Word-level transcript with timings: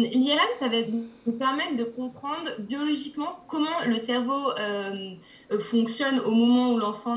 L'IRM, 0.00 0.38
ça 0.58 0.68
va 0.68 0.78
nous 1.26 1.32
permettre 1.32 1.76
de 1.76 1.84
comprendre 1.84 2.48
biologiquement 2.60 3.38
comment 3.46 3.84
le 3.86 3.98
cerveau 3.98 4.50
euh, 4.58 5.12
fonctionne 5.58 6.20
au 6.20 6.30
moment 6.30 6.72
où 6.72 6.78
l'enfant. 6.78 7.16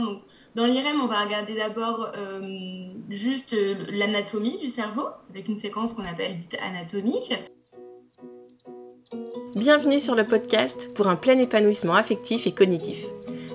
Dans 0.55 0.65
l'IRM, 0.65 1.01
on 1.01 1.07
va 1.07 1.23
regarder 1.23 1.55
d'abord 1.55 2.11
euh, 2.15 2.87
juste 3.09 3.55
l'anatomie 3.89 4.57
du 4.57 4.67
cerveau, 4.67 5.05
avec 5.29 5.47
une 5.47 5.55
séquence 5.55 5.93
qu'on 5.93 6.05
appelle 6.05 6.37
bit 6.37 6.57
anatomique. 6.61 7.33
Bienvenue 9.55 9.99
sur 9.99 10.15
le 10.15 10.25
podcast 10.25 10.93
pour 10.93 11.07
un 11.07 11.15
plein 11.15 11.39
épanouissement 11.39 11.95
affectif 11.95 12.47
et 12.47 12.51
cognitif. 12.51 13.05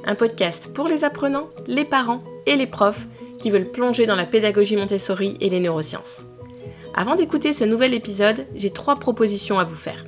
Un 0.06 0.14
podcast 0.14 0.72
pour 0.72 0.88
les 0.88 1.04
apprenants, 1.04 1.48
les 1.66 1.84
parents 1.84 2.22
et 2.46 2.56
les 2.56 2.66
profs 2.66 3.06
qui 3.38 3.50
veulent 3.50 3.70
plonger 3.70 4.06
dans 4.06 4.16
la 4.16 4.24
pédagogie 4.24 4.76
Montessori 4.76 5.36
et 5.40 5.50
les 5.50 5.60
neurosciences. 5.60 6.22
Avant 6.94 7.14
d'écouter 7.14 7.52
ce 7.52 7.64
nouvel 7.64 7.94
épisode, 7.94 8.46
j'ai 8.54 8.70
trois 8.70 8.96
propositions 8.96 9.58
à 9.58 9.64
vous 9.64 9.76
faire. 9.76 10.04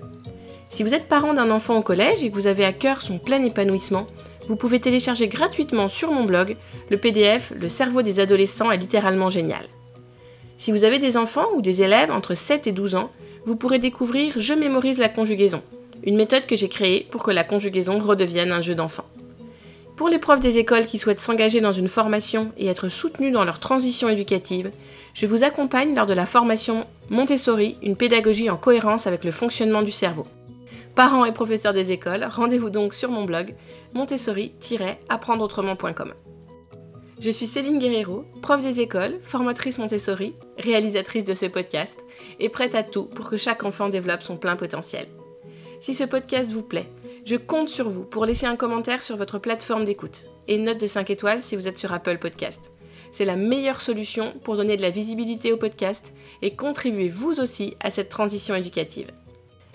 Si 0.69 0.83
vous 0.83 0.95
êtes 0.95 1.09
parent 1.09 1.34
d'un 1.34 1.51
enfant 1.51 1.77
au 1.77 1.83
collège 1.83 2.23
et 2.23 2.30
que 2.30 2.34
vous 2.34 2.47
avez 2.47 2.65
à 2.65 2.73
cœur 2.73 3.02
son 3.02 3.19
plein 3.19 3.43
épanouissement, 3.45 4.07
vous 4.48 4.57
pouvez 4.57 4.80
télécharger 4.80 5.29
gratuitement 5.29 5.88
sur 5.88 6.12
mon 6.12 6.24
blog 6.24 6.57
le 6.91 6.97
PDF 6.97 7.52
Le 7.61 7.69
cerveau 7.69 8.02
des 8.02 8.21
adolescents 8.21 8.71
est 8.71 8.79
littéralement 8.79 9.30
génial. 9.30 9.65
Si 10.59 10.73
vous 10.73 10.85
avez 10.85 10.98
des 10.98 11.16
enfants 11.16 11.47
ou 11.55 11.62
des 11.62 11.83
élèves 11.83 12.11
entre 12.11 12.35
7 12.35 12.66
et 12.66 12.73
12 12.73 12.95
ans, 12.95 13.10
vous 13.47 13.57
pourrez 13.57 13.79
découvrir 13.79 14.35
Je 14.37 14.55
mémorise 14.55 14.99
la 14.99 15.09
conjugaison, 15.09 15.62
une 16.05 16.16
méthode 16.16 16.47
que 16.47 16.57
j'ai 16.57 16.69
créée 16.69 17.07
pour 17.10 17.23
que 17.23 17.30
la 17.30 17.45
conjugaison 17.45 17.99
redevienne 17.99 18.52
un 18.52 18.60
jeu 18.60 18.74
d'enfant. 18.74 19.05
Pour 20.00 20.09
les 20.09 20.18
profs 20.18 20.40
des 20.40 20.56
écoles 20.56 20.86
qui 20.86 20.96
souhaitent 20.96 21.20
s'engager 21.20 21.60
dans 21.60 21.72
une 21.72 21.86
formation 21.86 22.52
et 22.56 22.68
être 22.68 22.88
soutenus 22.88 23.34
dans 23.34 23.45
leur 23.45 23.60
transition 23.60 24.09
éducative, 24.09 24.70
je 25.12 25.26
vous 25.26 25.45
accompagne 25.45 25.95
lors 25.95 26.06
de 26.06 26.14
la 26.14 26.24
formation 26.24 26.86
Montessori, 27.10 27.76
une 27.82 27.96
pédagogie 27.96 28.48
en 28.48 28.56
cohérence 28.56 29.06
avec 29.06 29.24
le 29.24 29.30
fonctionnement 29.30 29.82
du 29.82 29.92
cerveau. 29.92 30.26
Parents 30.95 31.26
et 31.26 31.32
professeurs 31.32 31.74
des 31.74 31.92
écoles, 31.92 32.24
rendez-vous 32.24 32.70
donc 32.70 32.95
sur 32.95 33.10
mon 33.10 33.26
blog 33.26 33.54
montessori-apprendreautrement.com. 33.92 36.14
Je 37.20 37.30
suis 37.30 37.46
Céline 37.46 37.79
Guerrero, 37.79 38.24
prof 38.40 38.62
des 38.62 38.80
écoles, 38.80 39.18
formatrice 39.20 39.76
Montessori, 39.76 40.32
réalisatrice 40.57 41.24
de 41.24 41.35
ce 41.35 41.45
podcast 41.45 41.98
et 42.38 42.48
prête 42.48 42.74
à 42.74 42.82
tout 42.82 43.04
pour 43.04 43.29
que 43.29 43.37
chaque 43.37 43.64
enfant 43.64 43.90
développe 43.90 44.23
son 44.23 44.38
plein 44.38 44.57
potentiel. 44.57 45.09
Si 45.82 45.92
ce 45.92 46.04
podcast 46.04 46.52
vous 46.52 46.62
plaît, 46.62 46.87
je 47.24 47.37
compte 47.37 47.68
sur 47.68 47.88
vous 47.88 48.04
pour 48.04 48.24
laisser 48.24 48.46
un 48.46 48.57
commentaire 48.57 49.02
sur 49.02 49.16
votre 49.16 49.38
plateforme 49.38 49.85
d'écoute 49.85 50.24
et 50.49 50.59
note 50.59 50.80
de 50.80 50.87
5 50.87 51.10
étoiles 51.10 51.43
si 51.43 51.57
vous 51.57 51.68
êtes 51.68 51.79
sur 51.79 51.93
Apple 51.93 52.18
Podcast. 52.18 52.71
C'est 53.13 53.24
la 53.24 53.37
meilleure 53.37 53.80
solution 53.80 54.32
pour 54.45 54.57
donner 54.57 54.76
de 54.76 54.82
la 54.82 54.90
visibilité 54.90 55.52
au 55.52 55.57
podcast 55.57 56.13
et 56.43 56.54
contribuer 56.54 57.09
vous 57.09 57.41
aussi 57.41 57.76
à 57.80 57.91
cette 57.91 58.09
transition 58.09 58.54
éducative. 58.54 59.10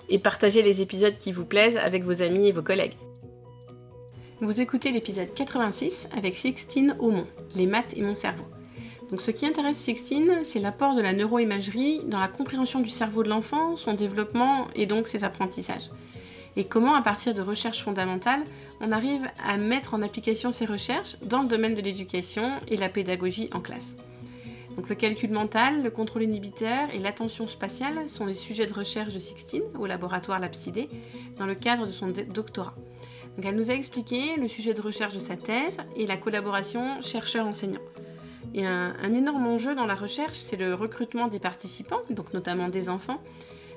Et 0.08 0.18
partagez 0.18 0.62
les 0.62 0.82
épisodes 0.82 1.16
qui 1.18 1.32
vous 1.32 1.44
plaisent 1.44 1.76
avec 1.76 2.02
vos 2.04 2.22
amis 2.22 2.48
et 2.48 2.52
vos 2.52 2.62
collègues. 2.62 2.96
Vous 4.40 4.60
écoutez 4.60 4.90
l'épisode 4.90 5.32
86 5.34 6.08
avec 6.16 6.34
Sixtine 6.34 6.96
Aumont, 6.98 7.26
les 7.54 7.66
maths 7.66 7.96
et 7.96 8.02
mon 8.02 8.14
cerveau. 8.14 8.44
Donc 9.10 9.20
ce 9.20 9.30
qui 9.30 9.46
intéresse 9.46 9.78
Sixtine, 9.78 10.40
c'est 10.42 10.58
l'apport 10.58 10.94
de 10.94 11.02
la 11.02 11.12
neuroimagerie 11.12 12.00
dans 12.06 12.20
la 12.20 12.28
compréhension 12.28 12.80
du 12.80 12.90
cerveau 12.90 13.22
de 13.22 13.28
l'enfant, 13.28 13.76
son 13.76 13.94
développement 13.94 14.66
et 14.74 14.86
donc 14.86 15.06
ses 15.06 15.24
apprentissages 15.24 15.90
et 16.56 16.64
comment, 16.64 16.94
à 16.94 17.02
partir 17.02 17.34
de 17.34 17.42
recherches 17.42 17.82
fondamentales, 17.82 18.42
on 18.80 18.92
arrive 18.92 19.28
à 19.44 19.58
mettre 19.58 19.94
en 19.94 20.02
application 20.02 20.52
ces 20.52 20.64
recherches 20.64 21.16
dans 21.22 21.42
le 21.42 21.48
domaine 21.48 21.74
de 21.74 21.82
l'éducation 21.82 22.50
et 22.68 22.76
la 22.76 22.88
pédagogie 22.88 23.50
en 23.52 23.60
classe. 23.60 23.96
Donc 24.76 24.88
le 24.88 24.94
calcul 24.94 25.30
mental, 25.30 25.82
le 25.82 25.90
contrôle 25.90 26.24
inhibiteur 26.24 26.88
et 26.92 26.98
l'attention 26.98 27.48
spatiale 27.48 28.08
sont 28.08 28.26
les 28.26 28.34
sujets 28.34 28.66
de 28.66 28.74
recherche 28.74 29.14
de 29.14 29.18
Sixtine 29.18 29.62
au 29.78 29.86
laboratoire 29.86 30.38
Lapsidé 30.38 30.88
dans 31.38 31.46
le 31.46 31.54
cadre 31.54 31.86
de 31.86 31.92
son 31.92 32.08
doctorat. 32.08 32.74
Donc 33.36 33.46
elle 33.46 33.56
nous 33.56 33.70
a 33.70 33.74
expliqué 33.74 34.36
le 34.38 34.48
sujet 34.48 34.74
de 34.74 34.82
recherche 34.82 35.14
de 35.14 35.18
sa 35.18 35.36
thèse 35.36 35.78
et 35.96 36.06
la 36.06 36.16
collaboration 36.16 37.00
chercheur-enseignant. 37.00 37.80
Et 38.54 38.66
un, 38.66 38.94
un, 39.02 39.12
énorme 39.14 39.46
enjeu 39.46 39.74
dans 39.74 39.84
la 39.84 39.94
recherche, 39.94 40.36
c'est 40.36 40.56
le 40.56 40.74
recrutement 40.74 41.28
des 41.28 41.40
participants, 41.40 42.00
donc 42.10 42.32
notamment 42.32 42.68
des 42.68 42.88
enfants, 42.88 43.20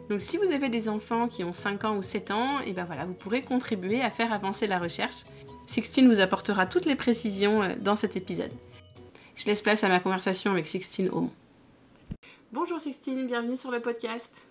donc 0.10 0.22
si 0.22 0.38
vous 0.38 0.52
avez 0.52 0.70
des 0.70 0.90
enfants 0.90 1.28
qui 1.28 1.44
ont 1.44 1.54
5 1.54 1.86
ans 1.86 1.98
ou 1.98 2.02
7 2.02 2.32
ans, 2.32 2.60
et 2.66 2.74
ben 2.74 2.84
voilà, 2.86 3.06
vous 3.06 3.14
pourrez 3.14 3.44
contribuer 3.44 4.02
à 4.02 4.10
faire 4.10 4.34
avancer 4.34 4.66
la 4.66 4.80
recherche. 4.80 5.26
Sixtine 5.68 6.10
vous 6.10 6.20
apportera 6.20 6.66
toutes 6.66 6.86
les 6.86 6.96
précisions 6.96 7.62
euh, 7.62 7.76
dans 7.80 7.96
cet 7.96 8.18
épisode. 8.18 8.52
Je 9.36 9.46
laisse 9.46 9.62
place 9.62 9.84
à 9.84 9.88
ma 9.88 10.00
conversation 10.00 10.52
avec 10.52 10.66
Sixtine 10.66 11.10
Aumont. 11.10 11.30
Bonjour 12.52 12.82
Sixtine, 12.82 13.28
bienvenue 13.28 13.56
sur 13.56 13.70
le 13.70 13.80
podcast. 13.80 14.48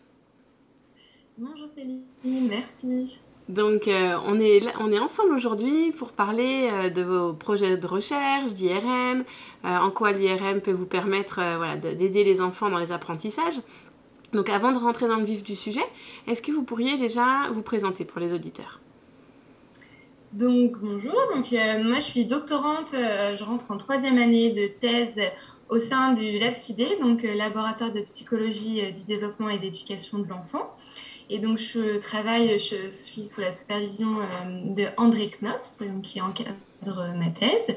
Bonjour 1.37 1.67
Céline, 1.75 2.03
merci. 2.25 3.21
Donc 3.49 3.89
euh, 3.89 4.17
on, 4.27 4.39
est 4.39 4.61
on 4.79 4.93
est 4.93 4.99
ensemble 4.99 5.33
aujourd'hui 5.33 5.91
pour 5.91 6.13
parler 6.13 6.69
euh, 6.71 6.91
de 6.91 7.03
vos 7.03 7.33
projets 7.33 7.77
de 7.77 7.87
recherche, 7.87 8.53
d'IRM, 8.53 9.25
en 9.65 9.91
quoi 9.91 10.13
l'IRM 10.13 10.61
peut 10.61 10.73
vous 10.73 10.87
permettre 10.87 11.37
voilà, 11.37 11.77
d'aider 11.77 12.23
les 12.23 12.41
enfants 12.41 12.71
dans 12.71 12.79
les 12.79 12.93
apprentissages. 12.93 13.61
Donc 14.33 14.51
avant 14.51 14.73
de 14.73 14.79
rentrer 14.79 15.09
dans 15.09 15.17
le 15.17 15.25
vif 15.25 15.43
du 15.43 15.57
sujet, 15.57 15.85
est-ce 16.27 16.43
que 16.43 16.53
vous 16.53 16.63
pourriez 16.63 16.97
déjà 16.97 17.49
vous 17.53 17.63
présenter 17.63 18.05
pour 18.05 18.21
les 18.21 18.35
auditeurs? 18.35 18.81
Donc 20.33 20.79
bonjour, 20.83 21.17
donc, 21.35 21.51
euh, 21.55 21.83
moi 21.83 22.01
je 22.01 22.05
suis 22.05 22.27
doctorante, 22.27 22.93
euh, 22.93 23.35
je 23.35 23.43
rentre 23.43 23.71
en 23.71 23.79
troisième 23.79 24.19
année 24.19 24.51
de 24.51 24.67
thèse 24.67 25.19
au 25.71 25.79
sein 25.79 26.13
du 26.13 26.39
LabCD, 26.39 26.99
donc 27.01 27.25
euh, 27.25 27.35
laboratoire 27.35 27.93
de 27.93 28.03
psychologie 28.03 28.93
du 28.93 29.05
développement 29.07 29.49
et 29.49 29.59
d'éducation 29.59 30.19
de 30.19 30.29
l'enfant. 30.29 30.77
Et 31.31 31.39
donc 31.39 31.57
je 31.57 31.99
travaille, 31.99 32.59
je 32.59 32.91
suis 32.91 33.25
sous 33.25 33.41
la 33.41 33.51
supervision 33.51 34.17
de 34.65 34.85
André 34.97 35.31
Knops, 35.41 35.83
qui 36.03 36.23
encadre 36.23 37.15
ma 37.17 37.29
thèse. 37.29 37.75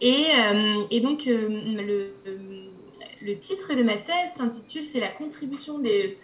Et 0.00 1.00
donc 1.00 1.26
le 1.26 2.10
le 3.24 3.38
titre 3.38 3.74
de 3.74 3.82
ma 3.82 3.96
thèse 3.96 4.32
s'intitule 4.36 4.84
C'est 4.84 5.00
la 5.00 5.08
contribution 5.08 5.78
des, 5.78 6.16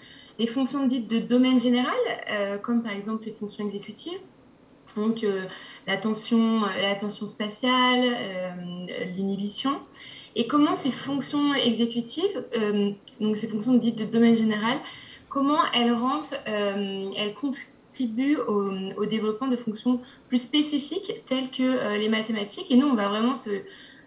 fonctions 0.47 0.87
dites 0.87 1.09
de 1.09 1.19
domaine 1.19 1.59
général, 1.59 1.97
euh, 2.31 2.59
comme 2.59 2.83
par 2.83 2.93
exemple 2.93 3.27
les 3.27 3.33
fonctions 3.33 3.65
exécutives. 3.67 4.19
Donc 4.97 5.23
euh, 5.23 5.45
l'attention, 5.87 6.63
l'attention 6.63 7.27
spatiale, 7.27 8.05
euh, 8.05 8.51
l'inhibition. 9.17 9.73
Et 10.35 10.47
comment 10.47 10.75
ces 10.75 10.91
fonctions 10.91 11.55
exécutives, 11.55 12.45
donc 13.21 13.37
ces 13.37 13.49
fonctions 13.49 13.75
dites 13.75 13.99
de 13.99 14.05
domaine 14.05 14.37
général, 14.37 14.79
comment 15.29 15.59
elles 15.75 15.93
rentrent, 15.93 16.37
elles 16.47 17.35
contribuent 17.35 18.37
au, 18.37 19.05
développement 19.07 19.49
de 19.49 19.57
fonctions 19.57 20.01
plus 20.29 20.41
spécifiques 20.41 21.25
telles 21.27 21.51
que 21.51 21.99
les 21.99 22.09
mathématiques. 22.09 22.71
Et 22.71 22.77
nous, 22.77 22.87
on 22.87 22.95
va 22.95 23.09
vraiment 23.09 23.35
se, 23.35 23.51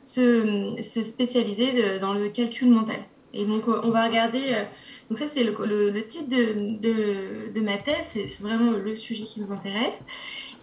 se, 0.03 0.75
spécialiser 0.81 1.99
dans 1.99 2.13
le 2.13 2.29
calcul 2.29 2.69
mental. 2.69 2.99
Et 3.33 3.45
donc, 3.45 3.67
euh, 3.67 3.81
on 3.83 3.91
va 3.91 4.07
regarder. 4.07 4.43
Euh, 4.49 4.63
donc, 5.09 5.19
ça, 5.19 5.25
c'est 5.27 5.43
le, 5.43 6.07
titre 6.07 6.29
de, 6.29 7.51
de, 7.51 7.61
ma 7.61 7.77
thèse, 7.77 8.09
c'est 8.11 8.41
vraiment 8.41 8.71
le 8.71 8.95
sujet 8.95 9.23
qui 9.23 9.39
nous 9.39 9.51
intéresse. 9.51 10.05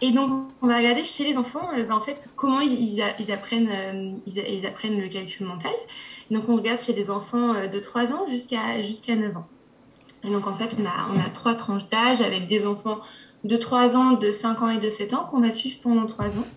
Et 0.01 0.11
donc, 0.11 0.47
on 0.61 0.67
va 0.67 0.77
regarder 0.77 1.03
chez 1.03 1.25
les 1.25 1.37
enfants, 1.37 1.69
euh, 1.77 1.83
ben, 1.83 1.95
en 1.95 2.01
fait, 2.01 2.29
comment 2.35 2.61
ils, 2.61 2.95
ils, 3.19 3.31
apprennent, 3.31 4.19
ils, 4.25 4.65
apprennent 4.65 4.99
le 4.99 5.09
calcul 5.09 5.45
mental. 5.45 5.71
donc, 6.31 6.47
on 6.47 6.55
regarde 6.55 6.79
chez 6.79 6.93
les 6.93 7.09
enfants 7.09 7.53
de 7.67 7.79
3 7.79 8.13
ans 8.13 8.27
jusqu'à 8.29 8.81
jusqu'à 8.81 9.15
9 9.15 9.37
ans. 9.37 9.47
Et 10.23 10.29
donc, 10.29 10.47
en 10.47 10.55
fait, 10.55 10.75
on 10.79 10.85
a, 10.85 11.13
on 11.13 11.19
a 11.19 11.29
trois 11.29 11.55
tranches 11.55 11.87
d'âge 11.87 12.21
avec 12.21 12.47
des 12.47 12.65
enfants 12.65 12.99
de 13.43 13.55
3 13.55 13.95
ans, 13.95 14.11
de 14.13 14.31
5 14.31 14.61
ans 14.61 14.69
et 14.69 14.79
de 14.79 14.89
7 14.89 15.13
ans 15.13 15.25
qu'on 15.25 15.39
va 15.39 15.51
suivre 15.51 15.77
pendant 15.81 16.05
3 16.05 16.39
ans. 16.39 16.47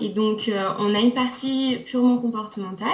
Et 0.00 0.10
donc, 0.10 0.48
euh, 0.48 0.68
on 0.78 0.94
a 0.94 1.00
une 1.00 1.14
partie 1.14 1.78
purement 1.86 2.18
comportementale 2.18 2.90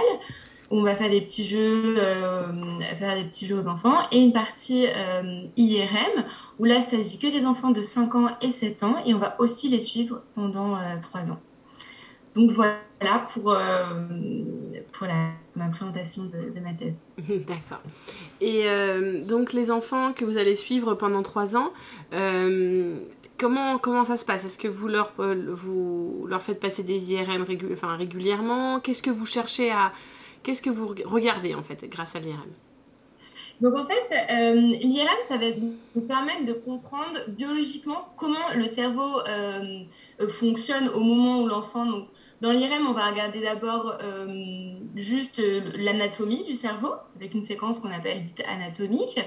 où 0.70 0.78
on 0.78 0.82
va 0.82 0.94
faire 0.94 1.10
des 1.10 1.20
petits 1.20 1.44
jeux, 1.44 1.96
euh, 1.98 2.78
faire 2.98 3.16
des 3.16 3.24
petits 3.24 3.46
jeux 3.46 3.58
aux 3.58 3.66
enfants, 3.66 4.06
et 4.10 4.20
une 4.20 4.32
partie 4.32 4.86
euh, 4.86 5.44
IRM 5.56 6.24
où 6.58 6.64
là, 6.64 6.76
il 6.76 6.84
s'agit 6.84 7.18
que 7.18 7.26
des 7.26 7.44
enfants 7.44 7.70
de 7.70 7.82
5 7.82 8.14
ans 8.14 8.28
et 8.40 8.50
7 8.50 8.82
ans, 8.84 8.96
et 9.04 9.12
on 9.12 9.18
va 9.18 9.38
aussi 9.38 9.68
les 9.68 9.80
suivre 9.80 10.22
pendant 10.34 10.78
3 11.02 11.30
ans. 11.30 11.40
Donc 12.34 12.50
voilà 12.52 12.78
pour, 13.34 13.54
pour 14.92 15.06
la, 15.06 15.26
ma 15.54 15.68
présentation 15.68 16.22
de, 16.22 16.54
de 16.54 16.60
ma 16.60 16.72
thèse. 16.72 17.00
D'accord. 17.18 17.82
Et 18.40 18.64
donc 19.28 19.52
les 19.52 19.70
enfants 19.70 20.14
que 20.14 20.24
vous 20.24 20.38
allez 20.38 20.54
suivre 20.54 20.94
pendant 20.94 21.22
3 21.22 21.56
ans, 21.58 21.72
comment, 23.38 24.04
ça 24.04 24.16
se 24.16 24.24
passe? 24.24 24.44
Est-ce 24.44 24.58
que 24.58 24.68
vous 24.68 24.88
leur, 24.88 25.12
euh, 25.18 25.52
vous 25.54 26.26
leur 26.28 26.42
faites 26.42 26.60
passer 26.60 26.82
des 26.82 27.12
IRM 27.12 27.44
enfin, 27.72 27.96
régulièrement? 27.96 28.80
Qu'est-ce 28.80 29.02
que 29.02 29.10
vous 29.10 29.26
cherchez 29.26 29.70
à... 29.70 29.92
Qu'est-ce 30.42 30.62
que 30.62 30.70
vous 30.70 30.94
regardez 31.04 31.54
en 31.54 31.62
fait 31.62 31.84
grâce 31.88 32.16
à 32.16 32.20
l'IRM 32.20 32.50
donc 33.60 33.76
en 33.76 33.84
fait, 33.84 34.12
euh, 34.32 34.54
l'IRM, 34.54 35.06
ça 35.28 35.36
va 35.36 35.46
nous 35.94 36.02
permettre 36.02 36.46
de 36.46 36.52
comprendre 36.52 37.16
biologiquement 37.28 38.08
comment 38.16 38.48
le 38.56 38.66
cerveau 38.66 39.20
euh, 39.20 39.84
fonctionne 40.28 40.88
au 40.88 40.98
moment 40.98 41.42
où 41.42 41.46
l'enfant... 41.46 41.86
dans 42.40 42.50
l'IRM, 42.50 42.88
on 42.88 42.92
va 42.92 43.08
regarder 43.08 43.40
d'abord 43.40 43.96
juste 44.96 45.40
l'anatomie 45.76 46.42
du 46.42 46.54
cerveau, 46.54 46.90
avec 47.14 47.34
une 47.34 47.44
séquence 47.44 47.78
qu'on 47.78 47.92
appelle 47.92 48.24
bit 48.24 48.42
anatomique. 48.48 49.20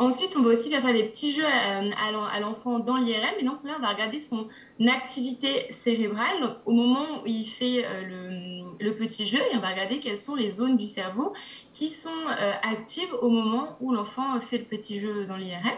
Ensuite, 0.00 0.34
on 0.34 0.40
va 0.40 0.52
aussi 0.52 0.70
faire 0.70 0.94
des 0.94 1.04
petits 1.04 1.30
jeux 1.30 1.44
à, 1.44 2.40
l'enfant 2.40 2.78
dans 2.78 2.96
l'IRM. 2.96 3.34
Et 3.38 3.44
donc 3.44 3.62
là, 3.64 3.74
on 3.76 3.82
va 3.82 3.90
regarder 3.90 4.18
son 4.18 4.48
activité 4.88 5.70
cérébrale 5.70 6.56
au 6.64 6.72
moment 6.72 7.20
où 7.22 7.26
il 7.26 7.44
fait 7.44 7.84
euh, 7.84 8.72
le, 8.78 8.94
petit 8.94 9.26
jeu. 9.26 9.36
Et 9.52 9.56
on 9.56 9.60
va 9.60 9.68
regarder 9.68 10.00
quelles 10.00 10.16
sont 10.16 10.36
les 10.36 10.48
zones 10.48 10.78
du 10.78 10.86
cerveau 10.86 11.34
qui 11.74 11.90
sont 11.90 12.08
euh, 12.08 12.52
actives 12.62 13.12
au 13.20 13.28
moment 13.28 13.76
où 13.80 13.92
l'enfant 13.92 14.40
fait 14.40 14.56
le 14.56 14.64
petit 14.64 14.98
jeu 15.00 15.26
dans 15.26 15.36
l'IRM. 15.36 15.76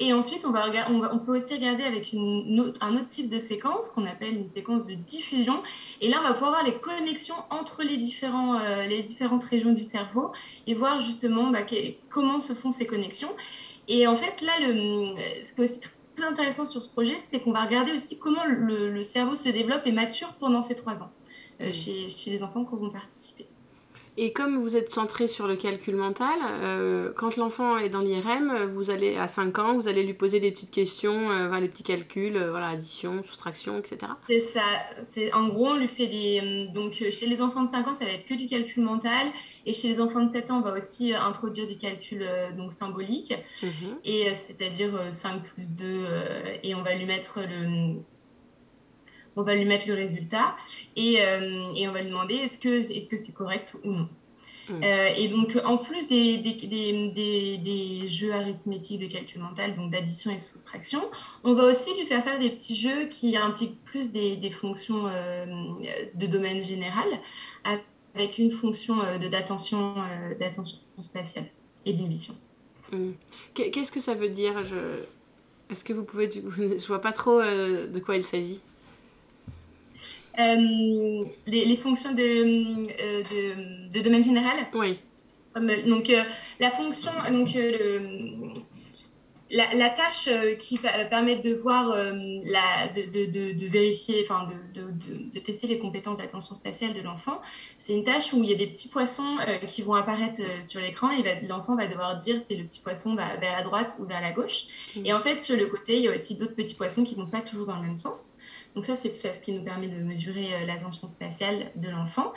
Et 0.00 0.12
ensuite, 0.12 0.44
on, 0.44 0.50
va 0.50 0.66
on, 0.90 1.18
peut 1.20 1.36
aussi 1.36 1.54
regarder 1.54 1.84
avec 1.84 2.12
une 2.12 2.72
un 2.80 2.96
autre 2.96 3.06
type 3.06 3.28
de 3.28 3.38
séquence 3.38 3.88
qu'on 3.90 4.06
appelle 4.06 4.36
une 4.36 4.48
séquence 4.48 4.86
de 4.86 4.94
diffusion. 4.94 5.62
Et 6.00 6.08
là, 6.08 6.16
on 6.20 6.24
va 6.24 6.32
pouvoir 6.32 6.50
voir 6.50 6.64
les 6.64 6.74
connexions 6.78 7.36
entre 7.50 7.84
les, 7.84 7.96
différents, 7.96 8.58
euh, 8.58 8.86
les 8.86 9.02
différentes 9.02 9.44
régions 9.44 9.72
du 9.72 9.84
cerveau 9.84 10.32
et 10.66 10.74
voir 10.74 11.00
justement 11.00 11.50
bah, 11.50 11.60
comment 12.10 12.40
se 12.40 12.54
font 12.54 12.72
ces 12.72 12.86
connexions. 12.86 13.30
Et 13.86 14.08
en 14.08 14.16
fait, 14.16 14.42
là, 14.42 14.52
le, 14.60 15.14
ce 15.44 15.54
qui 15.54 15.60
est 15.60 15.64
aussi 15.64 15.80
très 15.80 16.24
intéressant 16.24 16.66
sur 16.66 16.82
ce 16.82 16.88
projet, 16.88 17.16
c'est 17.16 17.40
qu'on 17.40 17.52
va 17.52 17.64
regarder 17.64 17.92
aussi 17.92 18.18
comment 18.18 18.44
le, 18.46 19.02
cerveau 19.04 19.36
se 19.36 19.48
développe 19.48 19.86
et 19.86 19.92
mature 19.92 20.32
pendant 20.40 20.62
ces 20.62 20.74
trois 20.74 21.04
ans 21.04 21.12
euh, 21.60 21.68
mmh. 21.68 21.72
chez, 21.72 22.08
chez 22.08 22.30
les 22.30 22.42
enfants 22.42 22.64
qui 22.64 22.74
vont 22.74 22.90
participer. 22.90 23.46
Et 24.16 24.32
comme 24.32 24.58
vous 24.58 24.76
êtes 24.76 24.90
centré 24.90 25.26
sur 25.26 25.48
le 25.48 25.56
calcul 25.56 25.96
mental, 25.96 26.38
euh, 26.62 27.12
quand 27.16 27.36
l'enfant 27.36 27.78
est 27.78 27.88
dans 27.88 28.00
l'IRM, 28.00 28.70
vous 28.72 28.90
allez 28.90 29.16
à 29.16 29.26
5 29.26 29.58
ans, 29.58 29.74
vous 29.74 29.88
allez 29.88 30.04
lui 30.04 30.14
poser 30.14 30.38
des 30.38 30.52
petites 30.52 30.70
questions, 30.70 31.32
euh, 31.32 31.58
les 31.58 31.68
petits 31.68 31.82
calculs, 31.82 32.36
euh, 32.36 32.50
voilà, 32.50 32.68
addition, 32.68 33.24
soustraction, 33.24 33.76
etc. 33.78 34.12
C'est 34.28 34.40
ça. 34.40 34.62
C'est 35.10 35.32
en 35.32 35.48
gros, 35.48 35.66
on 35.68 35.76
lui 35.76 35.88
fait 35.88 36.06
des 36.06 36.68
donc 36.72 36.92
chez 36.92 37.26
les 37.26 37.42
enfants 37.42 37.64
de 37.64 37.70
5 37.70 37.88
ans, 37.88 37.94
ça 37.94 38.04
va 38.04 38.12
être 38.12 38.26
que 38.26 38.34
du 38.34 38.46
calcul 38.46 38.84
mental, 38.84 39.28
et 39.66 39.72
chez 39.72 39.88
les 39.88 40.00
enfants 40.00 40.22
de 40.22 40.30
7 40.30 40.50
ans, 40.52 40.58
on 40.58 40.62
va 40.62 40.76
aussi 40.76 41.12
introduire 41.12 41.66
du 41.66 41.76
calcul 41.76 42.24
donc 42.56 42.70
symbolique, 42.70 43.34
mhm. 43.62 43.98
et 44.04 44.32
c'est-à-dire 44.34 45.12
5 45.12 45.42
plus 45.42 45.74
2, 45.74 46.04
et 46.62 46.74
on 46.74 46.82
va 46.82 46.94
lui 46.94 47.06
mettre 47.06 47.40
le 47.40 47.96
on 49.36 49.42
va 49.42 49.54
lui 49.54 49.64
mettre 49.64 49.88
le 49.88 49.94
résultat 49.94 50.56
et, 50.96 51.20
euh, 51.20 51.72
et 51.74 51.88
on 51.88 51.92
va 51.92 52.02
lui 52.02 52.10
demander 52.10 52.34
est-ce 52.34 52.58
que 52.58 52.68
est-ce 52.68 53.08
que 53.08 53.16
c'est 53.16 53.32
correct 53.32 53.76
ou 53.84 53.92
non. 53.92 54.08
Mm. 54.68 54.82
Euh, 54.82 55.08
et 55.16 55.28
donc, 55.28 55.58
en 55.64 55.76
plus 55.76 56.08
des, 56.08 56.38
des, 56.38 56.54
des, 56.54 57.58
des, 57.58 58.06
jeux 58.06 58.32
arithmétiques 58.32 59.00
de 59.00 59.06
calcul 59.12 59.42
mental, 59.42 59.76
donc 59.76 59.90
d'addition 59.90 60.30
et 60.30 60.36
de 60.36 60.40
soustraction, 60.40 61.02
on 61.42 61.52
va 61.54 61.64
aussi 61.64 61.90
lui 61.98 62.06
faire 62.06 62.24
faire 62.24 62.38
des 62.38 62.50
petits 62.50 62.76
jeux 62.76 63.06
qui 63.08 63.36
impliquent 63.36 63.82
plus 63.84 64.10
des, 64.10 64.50
fonctions 64.50 65.06
euh, 65.06 65.44
de 66.14 66.26
domaine 66.26 66.62
général, 66.62 67.06
avec 68.14 68.38
une 68.38 68.50
fonction 68.50 68.96
de, 69.18 69.28
d'attention, 69.28 69.96
spatiale 70.98 71.46
et 71.84 71.92
d'inhibition. 71.92 72.34
Mm. 72.92 73.10
Qu'est-ce 73.52 73.92
que 73.92 74.00
ça 74.00 74.14
veut 74.14 74.30
dire? 74.30 74.62
Je... 74.62 74.78
Est-ce 75.68 75.84
que 75.84 75.92
vous 75.92 76.04
pouvez... 76.04 76.30
Je 76.32 76.86
vois 76.86 77.02
pas 77.02 77.12
trop 77.12 77.42
de 77.42 77.98
quoi 77.98 78.16
il 78.16 78.22
s'agit. 78.22 78.62
Euh, 80.38 81.24
les, 81.46 81.76
fonctions 81.76 82.12
de, 82.12 82.22
euh, 82.22 83.22
de, 83.22 83.92
de, 83.92 84.00
domaine 84.02 84.24
général. 84.24 84.56
Oui. 84.74 84.98
Donc, 85.86 86.10
euh, 86.10 86.22
la 86.58 86.70
fonction, 86.70 87.12
donc, 87.30 87.56
la, 89.50 89.74
la, 89.74 89.90
tâche 89.90 90.28
qui 90.58 90.76
va 90.76 91.04
permettre 91.04 91.42
de 91.42 91.54
voir, 91.54 91.88
la, 91.88 92.88
de, 92.88 93.52
de, 93.52 93.66
vérifier, 93.66 94.22
enfin, 94.22 94.48
de, 94.74 95.38
tester 95.40 95.66
les 95.66 95.78
compétences 95.78 96.18
d'attention 96.18 96.54
spatiale 96.54 96.94
de 96.94 97.00
l'enfant, 97.00 97.40
c'est 97.78 97.94
une 97.94 98.04
tâche 98.04 98.32
où 98.32 98.42
il 98.42 98.50
y 98.50 98.54
a 98.54 98.56
des 98.56 98.66
petits 98.68 98.88
poissons 98.88 99.36
qui 99.68 99.82
vont 99.82 99.94
apparaître 99.94 100.40
sur 100.64 100.80
l'écran 100.80 101.10
et 101.10 101.46
l'enfant 101.46 101.76
va 101.76 101.86
devoir 101.86 102.16
dire 102.16 102.40
si 102.40 102.56
le 102.56 102.64
petit 102.64 102.80
poisson 102.80 103.14
va 103.14 103.36
vers 103.36 103.58
la 103.58 103.62
droite 103.62 103.96
ou 104.00 104.06
vers 104.06 104.20
la 104.20 104.32
gauche. 104.32 104.64
Mmh. 104.96 105.06
Et 105.06 105.12
en 105.12 105.20
fait, 105.20 105.40
sur 105.40 105.56
le 105.56 105.66
côté, 105.66 105.96
il 105.96 106.04
y 106.04 106.08
a 106.08 106.14
aussi 106.14 106.36
d'autres 106.36 106.54
petits 106.54 106.74
poissons 106.74 107.04
qui 107.04 107.16
ne 107.16 107.22
vont 107.22 107.30
pas 107.30 107.42
toujours 107.42 107.66
dans 107.66 107.76
le 107.76 107.82
même 107.82 107.96
sens. 107.96 108.32
Donc 108.74 108.84
ça, 108.84 108.96
c'est 108.96 109.16
ce 109.16 109.40
qui 109.40 109.52
nous 109.52 109.62
permet 109.62 109.86
de 109.86 109.96
mesurer 109.96 110.52
euh, 110.54 110.66
l'attention 110.66 111.06
spatiale 111.06 111.70
de 111.76 111.88
l'enfant. 111.90 112.32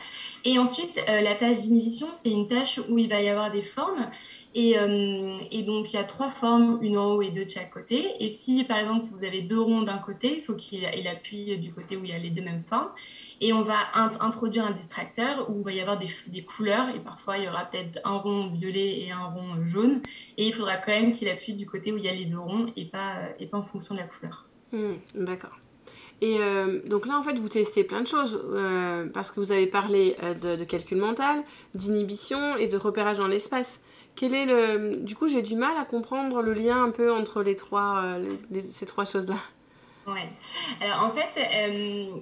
Et 0.46 0.60
ensuite, 0.60 1.00
euh, 1.10 1.22
la 1.22 1.34
tâche 1.36 1.62
d'inhibition, 1.62 2.08
c'est 2.14 2.30
une 2.30 2.48
tâche 2.48 2.80
où 2.90 2.98
il 3.00 3.10
va 3.10 3.22
y 3.22 3.30
avoir 3.30 3.52
des 3.52 3.64
formes. 3.64 4.10
Et, 4.56 4.78
euh, 4.78 5.36
et, 5.52 5.64
donc, 5.64 5.94
il 5.94 5.98
y 5.98 6.00
a 6.00 6.04
trois 6.04 6.30
formes, 6.30 6.80
une 6.82 6.98
en 6.98 7.14
haut 7.14 7.22
et 7.22 7.30
deux 7.30 7.46
de 7.46 7.50
chaque 7.50 7.72
côté. 7.72 8.16
Et 8.20 8.30
si, 8.30 8.64
par 8.64 8.80
exemple, 8.80 9.06
vous 9.12 9.24
avez 9.24 9.42
deux 9.42 9.60
ronds 9.60 9.84
d'un 9.84 9.98
côté, 10.00 10.38
il 10.38 10.42
faut 10.42 10.56
qu'il 10.56 10.86
appuie 11.08 11.58
du 11.60 11.72
côté 11.74 11.96
où 11.96 12.04
il 12.04 12.10
y 12.10 12.14
a 12.14 12.18
les 12.18 12.30
deux 12.30 12.42
mêmes 12.42 12.60
formes. 12.60 12.90
Et 13.40 13.54
on 13.54 13.62
va 13.62 13.78
introduire 13.94 14.66
un 14.66 14.72
distracteur 14.72 15.50
où 15.50 15.60
il 15.60 15.64
va 15.64 15.72
y 15.72 15.80
avoir 15.80 16.00
des, 16.00 16.42
couleurs. 16.42 16.90
Et 16.96 17.00
parfois, 17.00 17.38
il 17.38 17.44
y 17.44 17.48
aura 17.48 17.66
peut-être 17.66 18.00
un 18.04 18.18
rond 18.18 18.48
violet 18.48 19.02
et 19.02 19.12
un 19.12 19.26
rond 19.26 19.62
jaune. 19.62 20.02
Et 20.38 20.48
il 20.48 20.54
faudra 20.54 20.78
quand 20.78 20.92
même 20.92 21.12
qu'il 21.12 21.30
appuie 21.30 21.54
du 21.54 21.68
côté 21.68 21.92
où 21.92 21.98
il 21.98 22.04
y 22.04 22.10
a 22.10 22.14
les 22.14 22.26
deux 22.26 22.40
ronds 22.40 22.66
et 22.76 22.86
pas, 22.86 23.16
en 23.52 23.62
fonction 23.62 23.94
de 23.94 24.00
la 24.00 24.08
couleur. 24.08 24.46
Hmm, 24.72 24.96
d'accord. 25.14 25.58
Et 26.22 26.38
euh, 26.40 26.82
donc 26.88 27.06
là, 27.06 27.18
en 27.18 27.24
fait, 27.24 27.38
vous 27.38 27.50
testez 27.50 27.84
plein 27.84 28.02
de 28.02 28.08
choses 28.08 28.40
euh, 28.44 29.06
parce 29.14 29.32
que 29.32 29.40
vous 29.40 29.52
avez 29.52 29.68
parlé 29.68 30.16
euh, 30.24 30.56
de, 30.56 30.64
calcul 30.64 30.98
mental, 30.98 31.44
d'inhibition 31.76 32.58
et 32.58 32.68
de 32.68 32.78
repérage 32.78 33.20
dans 33.20 33.28
l'espace. 33.28 33.82
Quel 34.18 34.34
est 34.34 34.46
le... 34.46 34.98
Du 34.98 35.16
coup, 35.16 35.28
j'ai 35.28 35.42
du 35.42 35.56
mal 35.56 35.78
à 35.78 35.86
comprendre 35.86 36.42
le 36.42 36.54
lien 36.54 36.84
un 36.84 36.92
peu 36.92 37.14
entre 37.14 37.44
les 37.44 37.56
trois, 37.56 38.18
ces 38.72 38.86
trois 38.86 39.06
choses-là. 39.06 39.36
Ouais. 40.08 40.30
Alors 40.82 41.04
en 41.04 41.12
fait, 41.12 41.40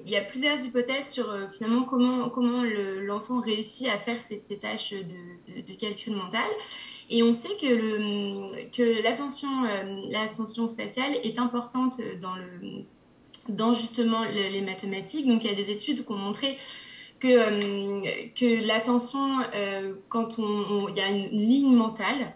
il 0.06 0.09
y 0.09 0.15
a 0.15 0.21
plusieurs 0.21 0.59
hypothèses 0.59 1.09
sur 1.09 1.31
finalement 1.51 1.83
comment, 1.83 2.30
comment 2.30 2.63
l'enfant 2.63 3.39
réussit 3.39 3.88
à 3.88 3.97
faire 3.97 4.19
ces, 4.19 4.39
ces 4.39 4.57
tâches 4.57 4.94
de, 4.94 5.74
calcul 5.80 6.15
mental. 6.15 6.50
Et 7.12 7.21
on 7.21 7.31
sait 7.31 7.56
que, 7.62 8.71
que 8.71 9.03
l'attention 9.03 10.68
spatiale 10.68 11.13
est 11.24 11.38
importante 11.38 12.01
dans 12.21 12.36
le 12.36 12.83
dans 13.50 13.74
justement 13.74 14.24
les 14.24 14.62
mathématiques. 14.62 15.27
Donc 15.27 15.44
il 15.44 15.50
y 15.50 15.53
a 15.53 15.56
des 15.56 15.71
études 15.71 16.06
qui 16.06 16.12
ont 16.12 16.18
montré 16.18 16.57
euh, 17.25 17.60
que 18.36 18.66
l'attention, 18.68 19.39
euh, 19.54 19.94
quand 20.10 20.39
on, 20.39 20.88
il 20.89 20.95
y 20.95 21.01
a 21.01 21.10
une 21.10 21.30
ligne 21.30 21.75
mentale, 21.75 22.36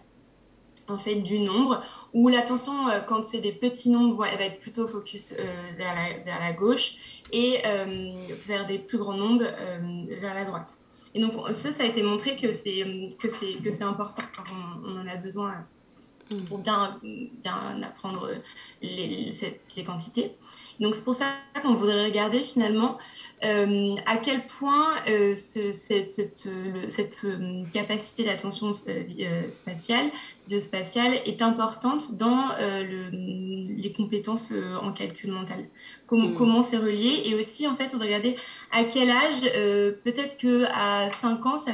en 0.88 0.98
fait, 0.98 1.16
du 1.16 1.38
nombre, 1.38 1.82
où 2.12 2.28
l'attention, 2.28 2.88
euh, 2.88 3.00
quand 3.00 3.22
c'est 3.24 3.40
des 3.40 3.52
petits 3.52 3.90
nombres, 3.90 4.26
elle 4.26 4.38
va 4.38 4.44
être 4.44 4.60
plutôt 4.60 4.88
focus 4.88 5.34
vers, 5.76 5.94
la, 6.26 6.52
gauche 6.52 7.22
et 7.32 7.62
vers 8.46 8.66
des 8.66 8.78
plus 8.78 8.98
grands 8.98 9.16
nombres 9.16 9.46
vers 10.20 10.34
la 10.34 10.44
droite. 10.44 10.74
Et 11.14 11.20
donc 11.20 11.32
ça, 11.52 11.72
ça 11.72 11.82
a 11.82 11.86
été 11.86 12.02
montré 12.02 12.36
que 12.36 12.52
c'est 12.52 13.82
important. 13.82 14.22
On, 14.84 14.90
on, 14.90 15.00
en 15.00 15.06
a 15.06 15.16
besoin 15.16 15.66
pour 16.48 16.58
bien, 16.58 16.98
bien 17.02 17.82
apprendre 17.82 18.30
les, 18.82 19.30
les 19.76 19.84
quantités. 19.84 20.32
Donc 20.80 20.94
c'est 20.94 21.04
pour 21.04 21.14
ça 21.14 21.26
qu'on 21.62 21.74
voudrait 21.74 22.06
regarder 22.06 22.40
finalement 22.40 22.98
euh, 23.42 23.94
à 24.06 24.16
quel 24.18 24.44
point 24.44 24.96
euh, 25.08 25.34
cette, 25.34 26.46
euh, 26.46 27.64
capacité 27.72 28.24
d'attention 28.24 28.72
spatiale, 28.72 30.10
spatiale 30.58 31.14
est 31.24 31.40
importante 31.42 32.16
dans 32.16 32.48
les 32.58 33.92
compétences 33.92 34.52
en 34.82 34.92
calcul 34.92 35.32
mental. 35.32 35.64
Mm. 36.10 36.34
Comment 36.34 36.62
c'est 36.62 36.76
relié 36.76 37.22
et 37.26 37.34
aussi 37.34 37.68
en 37.68 37.76
fait 37.76 37.90
on 37.94 37.98
va 37.98 38.04
regarder 38.04 38.36
à 38.72 38.84
quel 38.84 39.10
âge 39.10 39.42
peut-être 40.02 40.36
que 40.38 40.64
à 40.64 41.08
5 41.08 41.46
ans 41.46 41.58
ça 41.58 41.72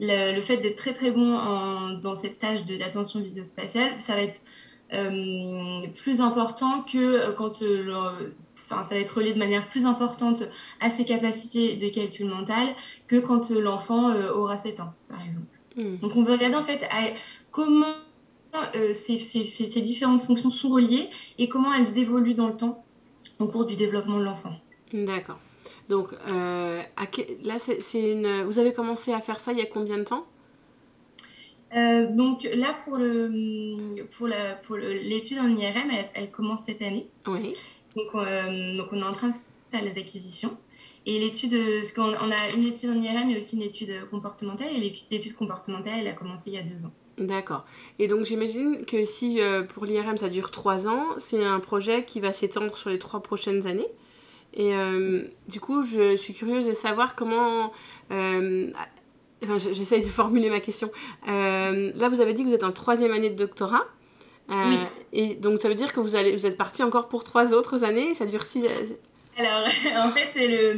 le, 0.00 0.40
fait 0.40 0.56
d'être 0.56 0.76
très 0.76 0.94
très 0.94 1.10
bon 1.10 1.98
dans 2.02 2.14
cette 2.14 2.38
tâche 2.38 2.64
d'attention 2.64 3.20
vidéospatiale 3.20 3.92
ça 3.98 4.14
va 4.14 4.22
être 4.22 4.40
plus 4.90 6.20
important 6.20 6.82
que 6.82 7.32
quand 7.32 7.62
enfin, 8.64 8.82
ça 8.82 8.94
va 8.94 9.00
être 9.00 9.18
relié 9.18 9.32
de 9.32 9.38
manière 9.38 9.68
plus 9.68 9.86
importante 9.86 10.44
à 10.80 10.90
ses 10.90 11.04
capacités 11.04 11.76
de 11.76 11.88
calcul 11.88 12.26
mental 12.26 12.68
que 13.06 13.16
quand 13.16 13.50
l'enfant 13.50 14.10
euh, 14.10 14.32
aura 14.32 14.56
7 14.56 14.80
ans, 14.80 14.94
par 15.08 15.22
exemple. 15.24 15.46
Hmm. 15.76 15.96
Donc, 15.98 16.16
on 16.16 16.22
veut 16.22 16.32
regarder 16.32 16.56
en 16.56 16.62
fait 16.62 16.84
comment 17.50 17.94
euh, 18.74 18.92
ces, 18.92 19.18
ces, 19.18 19.80
différentes 19.80 20.20
fonctions 20.20 20.50
sont 20.50 20.70
reliées 20.70 21.10
et 21.38 21.48
comment 21.48 21.72
elles 21.72 21.98
évoluent 21.98 22.34
dans 22.34 22.48
le 22.48 22.56
temps 22.56 22.84
au 23.38 23.46
cours 23.46 23.66
du 23.66 23.76
développement 23.76 24.18
de 24.18 24.24
l'enfant. 24.24 24.52
D'accord. 24.92 25.38
Donc, 25.88 26.14
euh, 26.28 26.80
là, 27.44 27.58
c'est 27.58 28.12
une... 28.12 28.42
vous 28.44 28.58
avez 28.58 28.72
commencé 28.72 29.12
à 29.12 29.20
faire 29.20 29.40
ça 29.40 29.52
il 29.52 29.58
y 29.58 29.62
a 29.62 29.66
combien 29.66 29.98
de 29.98 30.04
temps? 30.04 30.26
Donc 31.74 32.44
là, 32.54 32.76
pour 32.84 32.96
le 32.96 34.06
pour 34.16 34.28
la 34.28 34.54
pour 34.54 34.76
l'étude 34.76 35.38
en 35.38 35.48
IRM, 35.48 35.90
elle, 35.90 36.08
elle, 36.14 36.30
commence 36.30 36.64
cette 36.66 36.82
année. 36.82 37.08
Oui. 37.26 37.54
Donc, 37.96 38.14
euh, 38.14 38.76
donc, 38.76 38.88
on 38.92 38.98
est 38.98 39.04
en 39.04 39.12
train 39.12 39.28
de 39.28 39.34
faire 39.70 39.82
les 39.82 39.98
acquisitions. 39.98 40.56
Et 41.06 41.18
l'étude, 41.18 41.54
parce 41.80 41.92
qu'on 41.92 42.14
on 42.14 42.30
a 42.30 42.54
une 42.56 42.64
étude 42.64 42.90
en 42.90 43.00
IRM, 43.00 43.28
mais 43.28 43.38
aussi 43.38 43.56
une 43.56 43.62
étude 43.62 43.92
comportementale. 44.10 44.68
Et 44.72 44.94
l'étude 45.10 45.34
comportementale, 45.34 45.94
elle 46.00 46.08
a 46.08 46.12
commencé 46.12 46.50
il 46.50 46.54
y 46.54 46.58
a 46.58 46.62
deux 46.62 46.86
ans. 46.86 46.92
D'accord. 47.18 47.64
Et 47.98 48.08
donc 48.08 48.24
j'imagine 48.24 48.84
que 48.86 49.04
si 49.04 49.40
euh, 49.40 49.62
pour 49.62 49.84
l'IRM 49.84 50.16
ça 50.16 50.28
dure 50.28 50.50
trois 50.50 50.88
ans, 50.88 51.06
c'est 51.18 51.44
un 51.44 51.60
projet 51.60 52.04
qui 52.04 52.18
va 52.20 52.32
s'étendre 52.32 52.76
sur 52.76 52.90
les 52.90 52.98
trois 52.98 53.22
prochaines 53.22 53.66
années. 53.68 53.86
Et 54.54 54.74
euh, 54.74 55.24
du 55.48 55.60
coup, 55.60 55.82
je 55.82 56.16
suis 56.16 56.32
curieuse 56.32 56.66
de 56.66 56.72
savoir 56.72 57.16
comment... 57.16 57.72
enfin, 59.44 59.58
j'essaye 59.58 60.02
de 60.02 60.06
formuler 60.06 60.50
ma 60.50 60.60
question. 60.60 60.90
là, 61.26 62.08
vous 62.08 62.20
avez 62.20 62.34
dit 62.34 62.44
que 62.44 62.48
vous 62.48 62.54
êtes 62.54 62.64
en 62.64 62.72
troisième 62.72 63.12
année 63.12 63.30
de 63.30 63.36
doctorat. 63.36 63.84
oui. 64.48 64.78
Et 65.12 65.34
donc 65.34 65.60
ça 65.60 65.68
veut 65.68 65.74
dire 65.74 65.92
que 65.92 66.00
vous, 66.00 66.16
allez, 66.16 66.36
vous 66.36 66.46
êtes 66.46 66.56
parti 66.56 66.82
encore 66.82 67.08
pour 67.08 67.24
trois 67.24 67.54
autres 67.54 67.84
années, 67.84 68.14
ça 68.14 68.26
dure 68.26 68.42
six, 68.44 68.66
alors, 69.36 69.68
en 70.06 70.10
fait, 70.10 70.30
le, 70.36 70.72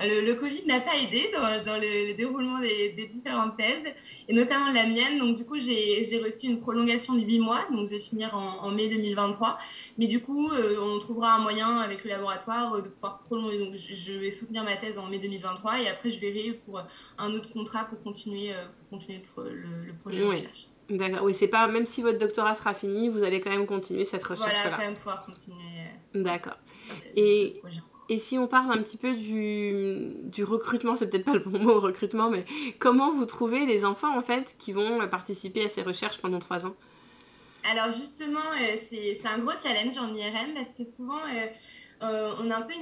le, 0.00 0.26
le, 0.26 0.34
Covid 0.34 0.66
n'a 0.66 0.80
pas 0.80 0.96
aidé 0.96 1.30
dans, 1.32 1.64
dans 1.64 1.80
le, 1.80 2.14
déroulement 2.14 2.58
des, 2.58 2.90
des, 2.90 3.06
différentes 3.06 3.56
thèses, 3.56 3.92
et 4.28 4.34
notamment 4.34 4.70
la 4.70 4.86
mienne. 4.86 5.18
Donc, 5.18 5.36
du 5.36 5.44
coup, 5.44 5.58
j'ai 5.58 6.20
reçu 6.24 6.46
une 6.46 6.60
prolongation 6.60 7.14
de 7.14 7.22
8 7.22 7.38
mois, 7.40 7.60
donc 7.70 7.88
je 7.88 7.94
vais 7.94 8.00
finir 8.00 8.36
en, 8.36 8.70
mai 8.70 8.88
2023. 8.88 9.58
Mais 9.98 10.06
du 10.06 10.20
coup, 10.20 10.50
euh, 10.50 10.78
on 10.80 10.98
trouvera 10.98 11.34
un 11.34 11.38
moyen 11.38 11.78
avec 11.78 12.04
le 12.04 12.10
laboratoire 12.10 12.82
de 12.82 12.88
pouvoir 12.88 13.20
prolonger. 13.20 13.58
Donc, 13.58 13.74
je, 13.74 14.12
vais 14.12 14.30
soutenir 14.30 14.64
ma 14.64 14.76
thèse 14.76 14.98
en 14.98 15.06
mai 15.06 15.18
2023, 15.18 15.80
et 15.80 15.88
après, 15.88 16.10
je 16.10 16.20
verrai 16.20 16.58
pour 16.64 16.80
un 17.18 17.32
autre 17.32 17.52
contrat 17.52 17.84
pour 17.84 18.02
continuer, 18.02 18.52
euh, 18.52 18.64
pour 18.78 18.98
continuer 18.98 19.22
le, 19.36 19.92
projet 20.02 20.20
de 20.20 20.24
recherche. 20.24 20.68
D'accord, 20.90 21.22
oui, 21.22 21.32
c'est 21.32 21.48
pas, 21.48 21.66
même 21.66 21.86
si 21.86 22.02
votre 22.02 22.18
doctorat 22.18 22.54
sera 22.54 22.74
fini, 22.74 23.08
vous 23.08 23.22
allez 23.22 23.40
quand 23.40 23.50
même 23.50 23.66
continuer 23.66 24.04
cette 24.04 24.24
recherche-là. 24.24 24.60
Voilà, 24.60 24.76
quand 24.76 24.82
même 24.82 24.96
pouvoir 24.96 25.24
continuer. 25.24 25.56
Euh, 26.14 26.22
D'accord. 26.22 26.58
Et, 27.16 27.60
et 28.08 28.18
si 28.18 28.38
on 28.38 28.46
parle 28.46 28.70
un 28.72 28.82
petit 28.82 28.96
peu 28.96 29.14
du, 29.14 30.14
du 30.24 30.44
recrutement, 30.44 30.96
c'est 30.96 31.08
peut-être 31.10 31.24
pas 31.24 31.34
le 31.34 31.40
bon 31.40 31.58
mot 31.58 31.80
recrutement, 31.80 32.30
mais 32.30 32.44
comment 32.78 33.12
vous 33.12 33.26
trouvez 33.26 33.66
les 33.66 33.84
enfants 33.84 34.16
en 34.16 34.22
fait 34.22 34.56
qui 34.58 34.72
vont 34.72 35.06
participer 35.08 35.64
à 35.64 35.68
ces 35.68 35.82
recherches 35.82 36.18
pendant 36.18 36.38
trois 36.38 36.66
ans? 36.66 36.74
Alors 37.64 37.90
justement, 37.92 38.40
euh, 38.60 38.76
c'est 38.90 39.26
un 39.26 39.38
gros 39.38 39.56
challenge 39.56 39.96
en 39.96 40.14
IRM 40.14 40.52
parce 40.54 40.74
que 40.74 40.84
souvent 40.84 41.16
euh, 41.16 41.46
euh, 42.02 42.34
on 42.38 42.50
a 42.50 42.56
un 42.56 42.62
peu 42.62 42.74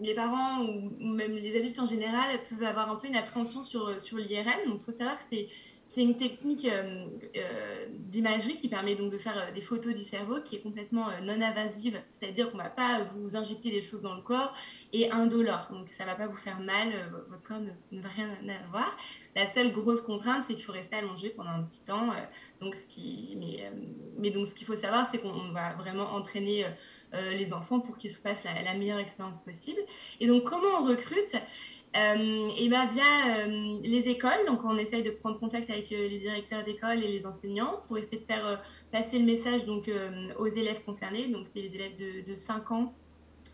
les 0.00 0.14
parents 0.14 0.62
ou 0.62 0.90
même 1.00 1.34
les 1.36 1.58
adultes 1.58 1.78
en 1.78 1.86
général 1.86 2.40
peuvent 2.48 2.66
avoir 2.66 2.90
un 2.90 2.96
peu 2.96 3.08
une 3.08 3.16
appréhension 3.16 3.62
sur, 3.62 4.00
sur 4.00 4.16
l'IRM. 4.16 4.66
Donc 4.66 4.80
il 4.80 4.84
faut 4.84 4.92
savoir 4.92 5.18
que 5.18 5.24
c'est 5.28 5.48
c'est 5.92 6.02
une 6.02 6.16
technique 6.16 6.64
euh, 6.64 7.04
euh, 7.36 7.86
d'imagerie 7.98 8.56
qui 8.56 8.68
permet 8.68 8.94
donc 8.94 9.12
de 9.12 9.18
faire 9.18 9.36
euh, 9.36 9.52
des 9.52 9.60
photos 9.60 9.94
du 9.94 10.00
cerveau 10.00 10.40
qui 10.42 10.56
est 10.56 10.60
complètement 10.60 11.08
non 11.22 11.38
invasive, 11.42 12.00
c'est-à-dire 12.10 12.50
qu'on 12.50 12.56
ne 12.56 12.62
va 12.62 12.70
pas 12.70 13.04
vous 13.04 13.36
injecter 13.36 13.70
des 13.70 13.82
choses 13.82 14.00
dans 14.00 14.14
le 14.14 14.22
corps 14.22 14.54
et 14.94 15.10
indolore. 15.10 15.68
Donc 15.70 15.88
ça 15.88 16.04
ne 16.04 16.08
va 16.08 16.14
pas 16.14 16.26
vous 16.28 16.36
faire 16.36 16.60
mal, 16.60 16.88
votre 17.28 17.42
corps 17.42 17.60
ne, 17.60 18.00
va 18.00 18.08
rien 18.08 18.30
avoir. 18.64 18.96
La 19.36 19.52
seule 19.52 19.70
grosse 19.70 20.00
contrainte, 20.00 20.44
c'est 20.46 20.54
qu'il 20.54 20.64
faut 20.64 20.72
rester 20.72 20.96
allongé 20.96 21.28
pendant 21.28 21.50
un 21.50 21.62
petit 21.62 21.84
temps. 21.84 22.08
donc 22.62 22.74
ce 22.74 22.86
qui, 22.86 23.36
mais, 24.18 24.30
donc 24.30 24.46
ce 24.46 24.54
qu'il 24.54 24.66
faut 24.66 24.76
savoir, 24.76 25.06
c'est 25.10 25.18
qu'on 25.18 25.52
va 25.52 25.74
vraiment 25.74 26.14
entraîner 26.14 26.64
les 27.12 27.52
enfants 27.52 27.80
pour 27.80 27.98
qu'ils 27.98 28.10
se 28.10 28.20
passent 28.20 28.44
la 28.44 28.74
meilleure 28.74 28.98
expérience 28.98 29.40
possible. 29.40 29.80
Et 30.20 30.26
donc 30.26 30.44
comment 30.44 30.80
on 30.80 30.84
recrute? 30.84 31.36
Euh, 31.94 32.50
et 32.56 32.68
ben 32.70 32.86
via 32.86 33.44
euh, 33.44 33.78
les 33.82 34.08
écoles, 34.08 34.46
donc 34.46 34.60
on 34.64 34.78
essaye 34.78 35.02
de 35.02 35.10
prendre 35.10 35.38
contact 35.38 35.68
avec 35.68 35.92
euh, 35.92 36.08
les 36.08 36.18
directeurs 36.18 36.64
d'école 36.64 37.04
et 37.04 37.08
les 37.08 37.26
enseignants 37.26 37.82
pour 37.86 37.98
essayer 37.98 38.18
de 38.18 38.24
faire 38.24 38.62
passer 38.90 39.18
le 39.18 39.26
message 39.26 39.66
donc, 39.66 39.90
aux 40.38 40.46
élèves 40.46 40.82
concernés. 40.84 41.28
Donc 41.28 41.46
c'est 41.52 41.60
les 41.60 41.74
élèves 41.74 41.96
de, 41.96 42.26
de, 42.26 42.34
5 42.34 42.70
ans 42.70 42.94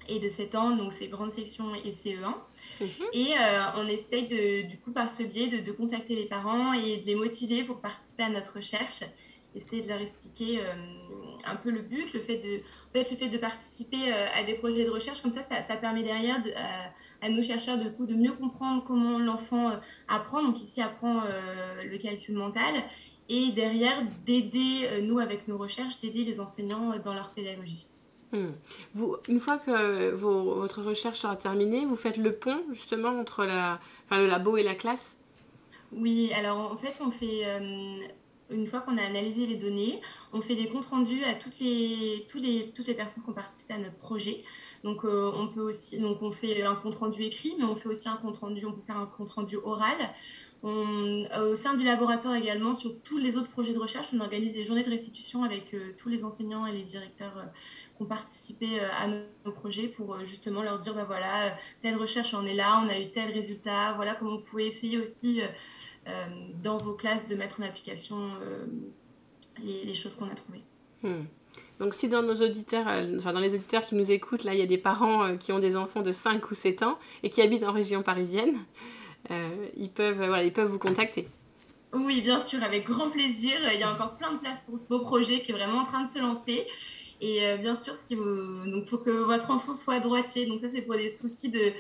et 0.09 0.21
de 0.21 0.28
7 0.28 0.54
ans, 0.54 0.76
donc 0.76 0.92
c'est 0.92 1.09
grande 1.09 1.33
section 1.33 1.75
et 1.75 1.90
CE1. 1.90 2.35
Mhm. 2.80 2.88
Et 3.12 3.33
on 3.76 3.88
essaye 3.88 4.28
de, 4.28 4.68
du 4.68 4.78
coup 4.78 4.92
par 4.92 5.11
ce 5.11 5.25
biais 5.25 5.49
de, 5.49 5.59
de, 5.59 5.73
contacter 5.73 6.14
les 6.14 6.26
parents 6.26 6.73
et 6.73 6.99
de 6.99 7.07
les 7.07 7.16
motiver 7.16 7.64
pour 7.64 7.80
participer 7.80 8.25
à 8.25 8.28
notre 8.28 8.57
recherche 8.57 9.02
essayer 9.59 9.83
de 9.83 9.88
leur 9.88 10.00
expliquer 10.00 10.61
euh, 10.61 10.73
un 11.47 11.57
peu 11.57 11.71
le 11.71 11.83
but, 11.83 12.12
le 12.15 12.21
fait 12.21 12.38
de, 12.38 12.59
en 12.59 12.93
fait, 12.93 13.11
le 13.11 13.17
fait 13.17 13.29
de 13.29 13.38
participer 13.38 14.12
euh, 14.12 14.27
à 14.35 14.45
des 14.45 14.55
projets 14.55 14.85
de 14.85 14.91
recherche, 14.91 15.21
comme 15.21 15.33
ça, 15.33 15.43
ça, 15.43 15.77
permet 15.77 16.03
derrière 16.03 16.43
de, 16.43 16.50
à, 17.21 17.29
nos 17.29 17.43
chercheurs 17.43 17.79
de, 17.79 17.88
coup, 17.91 18.07
de 18.07 18.15
mieux 18.15 18.33
comprendre 18.33 18.83
comment 18.85 19.19
l'enfant 19.19 19.71
euh, 19.71 19.77
apprend, 20.09 20.43
donc 20.43 20.59
ici 20.61 20.81
apprend 20.81 21.23
le 21.85 21.99
calcul 21.99 22.35
mental, 22.35 22.75
et 23.29 23.50
derrière 23.53 24.03
d'aider, 24.25 25.03
nous 25.03 25.19
avec 25.19 25.49
nos 25.49 25.59
recherches, 25.59 26.00
d'aider 26.00 26.25
les 26.25 26.41
enseignants 26.41 26.99
dans 27.05 27.12
leur 27.12 27.31
pédagogie. 27.31 27.88
Hmm. 28.33 28.53
Vous, 28.95 29.17
une 29.29 29.41
fois 29.41 29.59
que 29.59 30.12
votre 30.12 30.83
recherche 30.83 31.19
sera 31.19 31.37
terminée, 31.37 31.85
vous 31.85 31.97
faites 31.97 32.17
le 32.17 32.35
pont 32.35 32.61
justement 32.71 33.09
entre 33.09 33.45
la, 33.45 33.81
enfin, 34.05 34.19
le 34.19 34.27
labo 34.27 34.57
et 34.57 34.62
la 34.62 34.75
classe? 34.75 35.17
Oui, 35.93 36.31
alors 36.35 36.73
en 36.73 36.77
fait, 36.77 37.03
on 37.05 37.11
fait 37.11 37.45
une 38.50 38.67
fois 38.67 38.81
qu'on 38.81 38.97
a 38.97 39.02
analysé 39.02 39.47
les 39.47 39.57
données, 39.57 40.00
on 40.33 40.40
fait 40.40 40.55
des 40.55 40.69
comptes 40.69 40.87
rendus 40.87 41.25
à 41.25 41.35
toutes 41.35 41.59
les, 41.61 42.26
toutes 42.28 42.43
les, 42.43 42.73
toutes 42.75 42.87
les 42.87 42.95
personnes 42.95 43.23
qui 43.23 43.31
ont 43.31 43.35
participé 43.35 43.75
à 43.75 43.78
notre 43.78 43.97
projet. 43.97 44.43
Donc, 44.85 45.05
euh, 45.05 45.31
on 45.35 45.49
peut 45.49 45.61
aussi, 45.61 45.99
donc 45.99 46.23
on 46.23 46.31
fait 46.31 46.62
un 46.62 46.76
compte 46.76 46.95
rendu 46.95 47.23
écrit, 47.25 47.55
mais 47.59 47.64
on 47.64 47.76
fait 47.76 47.88
aussi 47.88 48.09
un 48.09 48.17
compte 48.17 48.37
rendu, 48.38 48.64
on 48.64 48.73
peut 48.73 48.81
faire 48.81 48.99
un 48.99 49.07
compte 49.07 49.31
rendu 49.31 49.57
oral. 49.57 49.99
au 50.62 51.55
sein 51.55 51.75
du 51.75 51.85
laboratoire 51.85 52.35
également, 52.35 52.75
sur 52.75 53.00
tous 53.02 53.19
les 53.19 53.37
autres 53.37 53.50
projets 53.50 53.73
de 53.73 53.78
recherche, 53.78 54.09
on 54.12 54.21
organise 54.21 54.55
des 54.55 54.64
journées 54.64 54.85
de 54.85 54.90
restitution 54.90 55.43
avec 55.45 55.75
euh, 55.75 55.93
tous 55.99 56.09
les 56.09 56.25
enseignants 56.25 56.67
et 56.67 56.73
les 56.73 56.85
directeurs 56.85 57.37
euh, 57.38 57.45
qui 57.97 58.02
ont 58.02 58.07
participé 58.07 58.81
à 58.81 59.09
nos, 59.09 59.52
projets 59.52 59.88
pour 59.88 60.25
justement 60.25 60.62
leur 60.62 60.78
dire, 60.78 60.95
bah 60.95 61.05
voilà, 61.05 61.57
telle 61.83 61.97
recherche 61.97 62.35
en 62.35 62.45
est 62.47 62.55
là, 62.55 62.83
on 62.85 62.88
a 62.88 63.00
eu 63.00 63.11
tel 63.11 63.33
résultat, 63.33 63.95
voilà 63.95 64.14
comment 64.14 64.37
vous 64.37 64.45
pouvez 64.45 64.67
essayer 64.67 64.99
aussi 64.99 65.43
euh, 65.43 65.47
dans 66.62 66.79
vos 66.79 66.95
classes 66.95 67.27
de 67.27 67.35
mettre 67.35 67.61
en 67.61 67.65
application 67.65 68.17
euh, 68.43 68.65
les, 69.62 69.95
choses 69.95 70.15
qu'on 70.15 70.27
a 70.27 70.35
trouvées. 70.35 70.62
Hmm. 71.03 71.25
Donc 71.81 71.95
si 71.95 72.09
dans 72.09 72.23
nos 72.23 72.37
auditeurs, 72.37 72.87
euh, 72.88 73.17
enfin 73.19 73.33
dans 73.33 73.41
les 73.41 73.55
auditeurs 73.55 73.83
qui 73.83 73.95
nous 73.95 74.11
écoutent, 74.11 74.45
là 74.45 74.55
il 74.55 74.61
y 74.61 74.62
a 74.62 74.67
des 74.67 74.79
parents 74.79 75.37
qui 75.37 75.53
ont 75.53 75.59
des 75.59 75.77
enfants 75.77 76.03
de 76.03 76.12
5 76.12 76.50
ou 76.50 76.55
7 76.55 76.83
ans 76.83 76.99
et 77.23 77.31
qui 77.31 77.43
habitent 77.43 77.65
en 77.65 77.73
région 77.73 78.03
parisienne, 78.03 78.57
ils, 79.77 79.91
peuvent, 79.91 80.17
voilà, 80.17 80.45
ils 80.45 80.53
peuvent 80.53 80.71
vous 80.71 80.79
contacter. 80.79 81.29
Oui, 81.93 82.21
bien 82.21 82.38
sûr, 82.38 82.62
avec 82.62 82.87
grand 82.87 83.11
plaisir. 83.11 83.57
Il 83.73 83.81
y 83.81 83.83
a 83.83 83.93
encore 83.93 84.15
plein 84.15 84.33
de 84.33 84.38
place 84.38 84.59
pour 84.67 84.77
ce 84.77 84.87
beau 84.88 85.00
projet 85.00 85.41
qui 85.41 85.53
est 85.53 85.55
vraiment 85.55 85.79
en 85.79 85.85
train 85.85 86.05
de 86.05 86.11
se 86.11 86.19
lancer. 86.19 86.67
Et 87.20 87.44
euh, 87.44 87.56
bien 87.56 87.75
sûr, 87.75 87.96
si 87.96 88.14
vous... 88.14 88.25
donc 88.70 88.87
faut 88.87 88.98
que 88.98 89.10
votre 89.10 89.50
enfant 89.50 89.75
soit 89.75 90.00
droitier. 90.00 90.46
Donc 90.46 90.60
ça, 90.60 90.68
c'est 90.72 90.82
pour 90.82 90.96
des 90.96 91.10
soucis 91.10 91.50
de, 91.50 91.72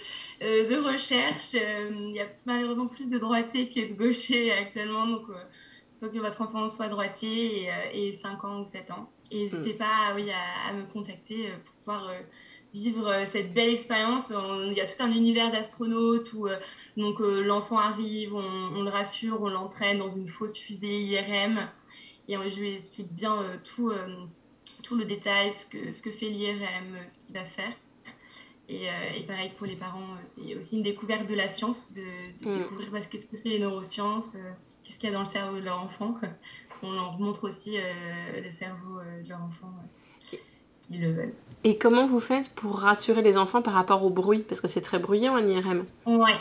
euh, 0.42 0.66
de 0.66 0.76
recherche. 0.76 1.54
Euh, 1.54 1.90
il 1.92 2.14
y 2.14 2.20
a 2.20 2.26
malheureusement 2.44 2.88
plus 2.88 3.10
de 3.10 3.18
droitiers 3.18 3.68
que 3.68 3.88
de 3.88 3.94
gauchers 3.94 4.52
actuellement. 4.58 5.06
Donc 5.06 5.26
il 5.28 6.06
faut 6.06 6.12
que 6.12 6.18
votre 6.18 6.42
enfant 6.42 6.68
soit 6.68 6.88
droitier 6.88 7.68
et, 7.94 8.08
et 8.08 8.12
5 8.12 8.44
ans 8.44 8.60
ou 8.60 8.64
7 8.64 8.90
ans. 8.90 9.10
Et 9.30 9.44
n'hésitez 9.44 9.74
mm. 9.74 9.78
pas 9.78 10.14
oui, 10.16 10.28
à, 10.30 10.72
me 10.72 10.84
contacter 10.92 11.48
pour 11.64 11.74
pouvoir 11.76 12.12
vivre 12.74 13.24
cette 13.26 13.54
belle 13.54 13.70
expérience. 13.70 14.30
Il 14.30 14.72
y 14.72 14.80
a 14.80 14.86
tout 14.86 15.00
un 15.02 15.10
univers 15.10 15.52
d'astronautes 15.52 16.32
où 16.32 16.48
donc 16.96 17.20
l'enfant 17.20 17.78
arrive, 17.78 18.34
on, 18.34 18.76
on, 18.76 18.82
le 18.82 18.90
rassure, 18.90 19.40
on 19.42 19.48
l'entraîne 19.48 19.98
dans 19.98 20.10
une 20.10 20.28
fausse 20.28 20.56
fusée 20.56 21.00
IRM 21.00 21.68
et 22.28 22.36
je 22.48 22.60
lui 22.60 22.72
explique 22.72 23.12
bien 23.12 23.42
tout 23.64 23.92
tout 24.88 24.96
le 24.96 25.04
détail, 25.04 25.52
ce 25.52 25.66
que, 25.66 25.92
ce 25.92 26.00
que 26.00 26.10
fait 26.10 26.30
l'IRM, 26.30 26.96
ce 27.08 27.26
qu'il 27.26 27.34
va 27.34 27.44
faire. 27.44 27.72
Et, 28.70 28.88
euh, 28.88 28.92
et, 29.16 29.22
pareil 29.22 29.50
pour 29.56 29.66
les 29.66 29.76
parents, 29.76 30.00
euh, 30.00 30.24
c'est 30.24 30.54
aussi 30.54 30.76
une 30.76 30.82
découverte 30.82 31.26
de 31.28 31.34
la 31.34 31.48
science, 31.48 31.92
de, 31.92 32.02
mm. 32.46 32.58
découvrir 32.58 33.08
qu'est-ce 33.08 33.26
que 33.26 33.36
c'est 33.36 33.50
les 33.50 33.58
neurosciences, 33.58 34.34
euh, 34.34 34.50
qu'est-ce 34.82 34.98
qu'il 34.98 35.10
y 35.10 35.12
a 35.12 35.14
dans 35.14 35.24
le 35.24 35.26
cerveau 35.26 35.56
de 35.56 35.64
leur 35.64 35.82
enfant. 35.82 36.16
On 36.82 36.92
leur 36.92 37.18
montre 37.18 37.48
aussi 37.48 37.76
le 37.76 38.50
cerveau 38.52 39.00
de 39.00 39.28
leur 39.28 39.42
enfant 39.42 39.74
s'ils 40.76 41.00
le 41.00 41.12
veulent. 41.12 41.34
Et 41.64 41.76
comment 41.76 42.06
vous 42.06 42.20
faites 42.20 42.54
pour 42.54 42.78
rassurer 42.78 43.20
les 43.20 43.36
enfants 43.36 43.62
par 43.62 43.74
rapport 43.74 44.04
au 44.04 44.10
bruit? 44.10 44.44
Parce 44.48 44.60
que 44.60 44.68
c'est 44.68 44.80
très 44.80 45.00
bruyant 45.00 45.36
en 45.36 45.44
IRM. 45.44 45.84
Ouais. 46.06 46.36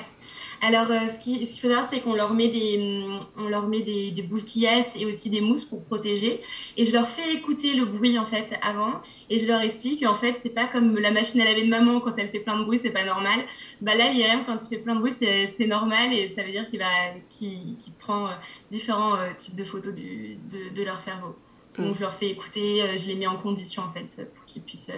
Alors, 0.62 0.90
euh, 0.90 1.08
ce 1.08 1.20
qu'il 1.20 1.46
faut 1.46 1.68
savoir, 1.68 1.88
c'est 1.90 2.02
qu'on 2.02 2.16
leur 2.16 2.34
met 2.34 2.48
des, 2.48 3.06
on 3.38 3.48
leur 3.48 3.68
met 3.68 3.82
des, 3.82 4.12
des 4.12 4.22
boules 4.24 4.44
qui 4.44 4.66
et 4.66 5.06
aussi 5.06 5.30
des 5.30 5.42
mousses 5.42 5.66
pour 5.66 5.84
protéger. 5.84 6.42
Et 6.78 6.86
je 6.86 6.92
leur 6.92 7.08
fais 7.08 7.34
écouter 7.34 7.76
le 7.76 7.86
bruit, 7.86 8.18
en 8.18 8.26
fait, 8.26 8.58
avant. 8.62 9.02
Et 9.30 9.38
je 9.38 9.48
leur 9.48 9.62
explique 9.62 10.04
qu'en 10.04 10.16
fait, 10.16 10.36
c'est 10.38 10.54
pas 10.54 10.66
comme 10.68 10.98
la 10.98 11.12
machine 11.12 11.42
à 11.42 11.46
laver 11.46 11.64
de 11.64 11.70
maman, 11.70 12.00
quand 12.00 12.18
elle 12.18 12.30
fait 12.30 12.40
plein 12.40 12.58
de 12.60 12.64
bruit, 12.64 12.80
c'est 12.80 12.92
pas 12.92 13.06
normal. 13.06 13.42
Bah 13.82 13.96
là, 13.96 14.12
l'IRM, 14.12 14.46
quand 14.46 14.58
il 14.64 14.68
fait 14.68 14.82
plein 14.82 14.96
de 14.96 15.00
bruit, 15.00 15.12
c'est 15.12 15.68
normal. 15.68 16.14
Et 16.14 16.28
ça 16.28 16.44
veut 16.44 16.52
dire 16.52 16.68
qu'il 16.70 16.80
va, 16.80 16.86
qu'il 17.30 17.94
prend 18.00 18.28
euh, 18.28 18.32
différents 18.72 19.16
euh, 19.16 19.30
types 19.38 19.56
de 19.56 19.64
photos 19.64 19.94
du, 19.94 20.38
de, 20.50 20.76
de, 20.76 20.84
leur 20.84 21.00
cerveau. 21.00 21.36
Mm. 21.78 21.84
Donc, 21.84 21.96
je 21.96 22.02
leur 22.02 22.14
fais 22.14 22.30
écouter, 22.30 22.98
je 22.98 23.08
les 23.08 23.16
mets 23.16 23.28
en 23.28 23.38
condition, 23.38 23.84
en 23.84 23.92
fait, 23.92 24.34
pour 24.34 24.46
qu'ils 24.46 24.64
puissent 24.64 24.92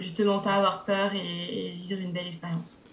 justement 0.00 0.38
pas 0.38 0.54
avoir 0.54 0.84
peur 0.84 1.10
et 1.12 1.72
vivre 1.76 2.00
une 2.00 2.12
belle 2.12 2.28
expérience. 2.28 2.84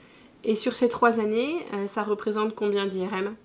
Et 0.44 0.56
sur 0.56 0.76
ces 0.76 0.90
trois 0.90 1.20
années, 1.20 1.58
euh, 1.74 1.88
ça 1.88 2.04
représente 2.04 2.56
combien 2.56 2.86
d'IRM 2.86 3.36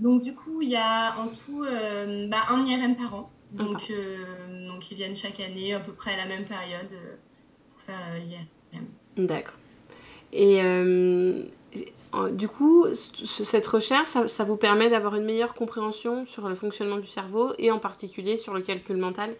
Donc 0.00 0.22
du 0.22 0.34
coup, 0.34 0.60
il 0.60 0.68
y 0.68 0.76
a 0.76 1.14
en 1.18 1.28
tout 1.28 1.64
euh, 1.64 2.28
bah, 2.28 2.42
un 2.50 2.64
IRM 2.66 2.96
par 2.96 3.14
an. 3.14 3.30
Donc, 3.52 3.90
euh, 3.90 4.66
donc 4.68 4.90
ils 4.90 4.96
viennent 4.96 5.16
chaque 5.16 5.40
année 5.40 5.72
à 5.72 5.80
peu 5.80 5.92
près 5.92 6.12
à 6.12 6.16
la 6.16 6.26
même 6.26 6.44
période 6.44 6.90
pour 7.70 7.80
faire 7.82 8.00
l'IRM. 8.18 8.86
D'accord. 9.16 9.54
Et 10.32 10.60
du 12.32 12.48
coup, 12.48 12.86
cette 12.92 13.66
recherche, 13.66 14.10
ça, 14.26 14.44
vous 14.44 14.56
permet 14.56 14.90
d'avoir 14.90 15.14
une 15.14 15.24
meilleure 15.24 15.54
compréhension 15.54 16.26
sur 16.26 16.48
le 16.48 16.54
fonctionnement 16.54 16.98
du 16.98 17.06
cerveau 17.06 17.52
et 17.58 17.70
en 17.70 17.78
particulier 17.78 18.36
sur 18.36 18.52
le 18.52 18.60
calcul 18.60 18.96
mental? 18.96 19.34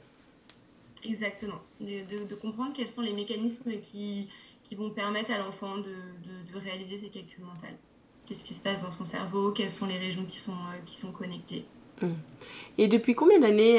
Exactement. 1.05 1.61
de 1.81 2.35
comprendre 2.37 2.73
quels 2.75 2.89
sont 2.89 3.03
les 3.03 3.13
mécanismes 3.13 3.73
qui, 3.83 4.29
qui 4.69 4.75
vont 4.75 4.91
permettre 4.91 5.31
à 5.31 5.39
l'enfant 5.39 5.77
de, 5.79 5.83
de, 5.83 6.59
réaliser 6.59 6.99
ses 6.99 7.09
calculs 7.09 7.45
mentaux. 7.45 7.67
Qu'est-ce 8.27 8.45
qui 8.45 8.55
se 8.55 8.63
passe 8.63 8.83
dans 8.83 8.91
son 8.91 9.05
cerveau? 9.05 9.53
Quelles 9.53 9.71
sont 9.71 9.87
les 9.87 9.99
régions 9.99 10.25
qui 10.25 10.39
sont, 10.39 10.53
euh, 10.53 10.79
qui 10.85 10.99
sont 10.99 11.13
connectées? 11.13 11.65
Mmh. 12.03 12.09
Et 12.79 12.89
depuis 12.89 13.15
combien 13.15 13.39
d'années 13.39 13.79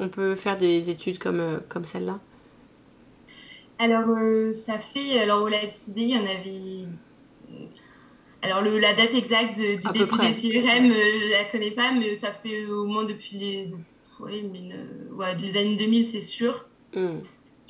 on 0.00 0.08
peut 0.08 0.34
faire 0.34 0.56
des 0.56 0.90
études 0.90 1.18
comme, 1.18 1.60
comme 1.68 1.84
celle-là? 1.84 2.18
Alors, 3.78 4.06
ça 4.52 4.78
fait. 4.78 5.18
Alors, 5.18 5.42
au 5.42 5.48
LabCD, 5.48 6.00
il 6.00 6.08
y 6.08 6.16
en 6.16 6.22
avait 6.22 6.86
alors, 8.42 8.60
le, 8.60 8.78
la 8.78 8.92
date 8.92 9.14
exacte 9.14 9.56
du 9.56 9.76
début 9.92 10.16
des 10.18 10.32
CRM, 10.32 10.90
euh, 10.90 11.20
je 11.20 11.26
ne 11.26 11.30
la 11.30 11.44
connais 11.44 11.70
pas, 11.70 11.92
mais 11.92 12.16
ça 12.16 12.32
fait 12.32 12.66
au 12.66 12.86
moins 12.86 13.04
depuis 13.04 13.38
les, 13.38 13.70
ouais, 14.18 14.44
mais, 14.52 14.70
ouais, 15.12 15.36
les 15.36 15.56
années 15.56 15.76
2000, 15.76 16.04
c'est 16.04 16.20
sûr. 16.20 16.66
Hmm. 16.94 17.20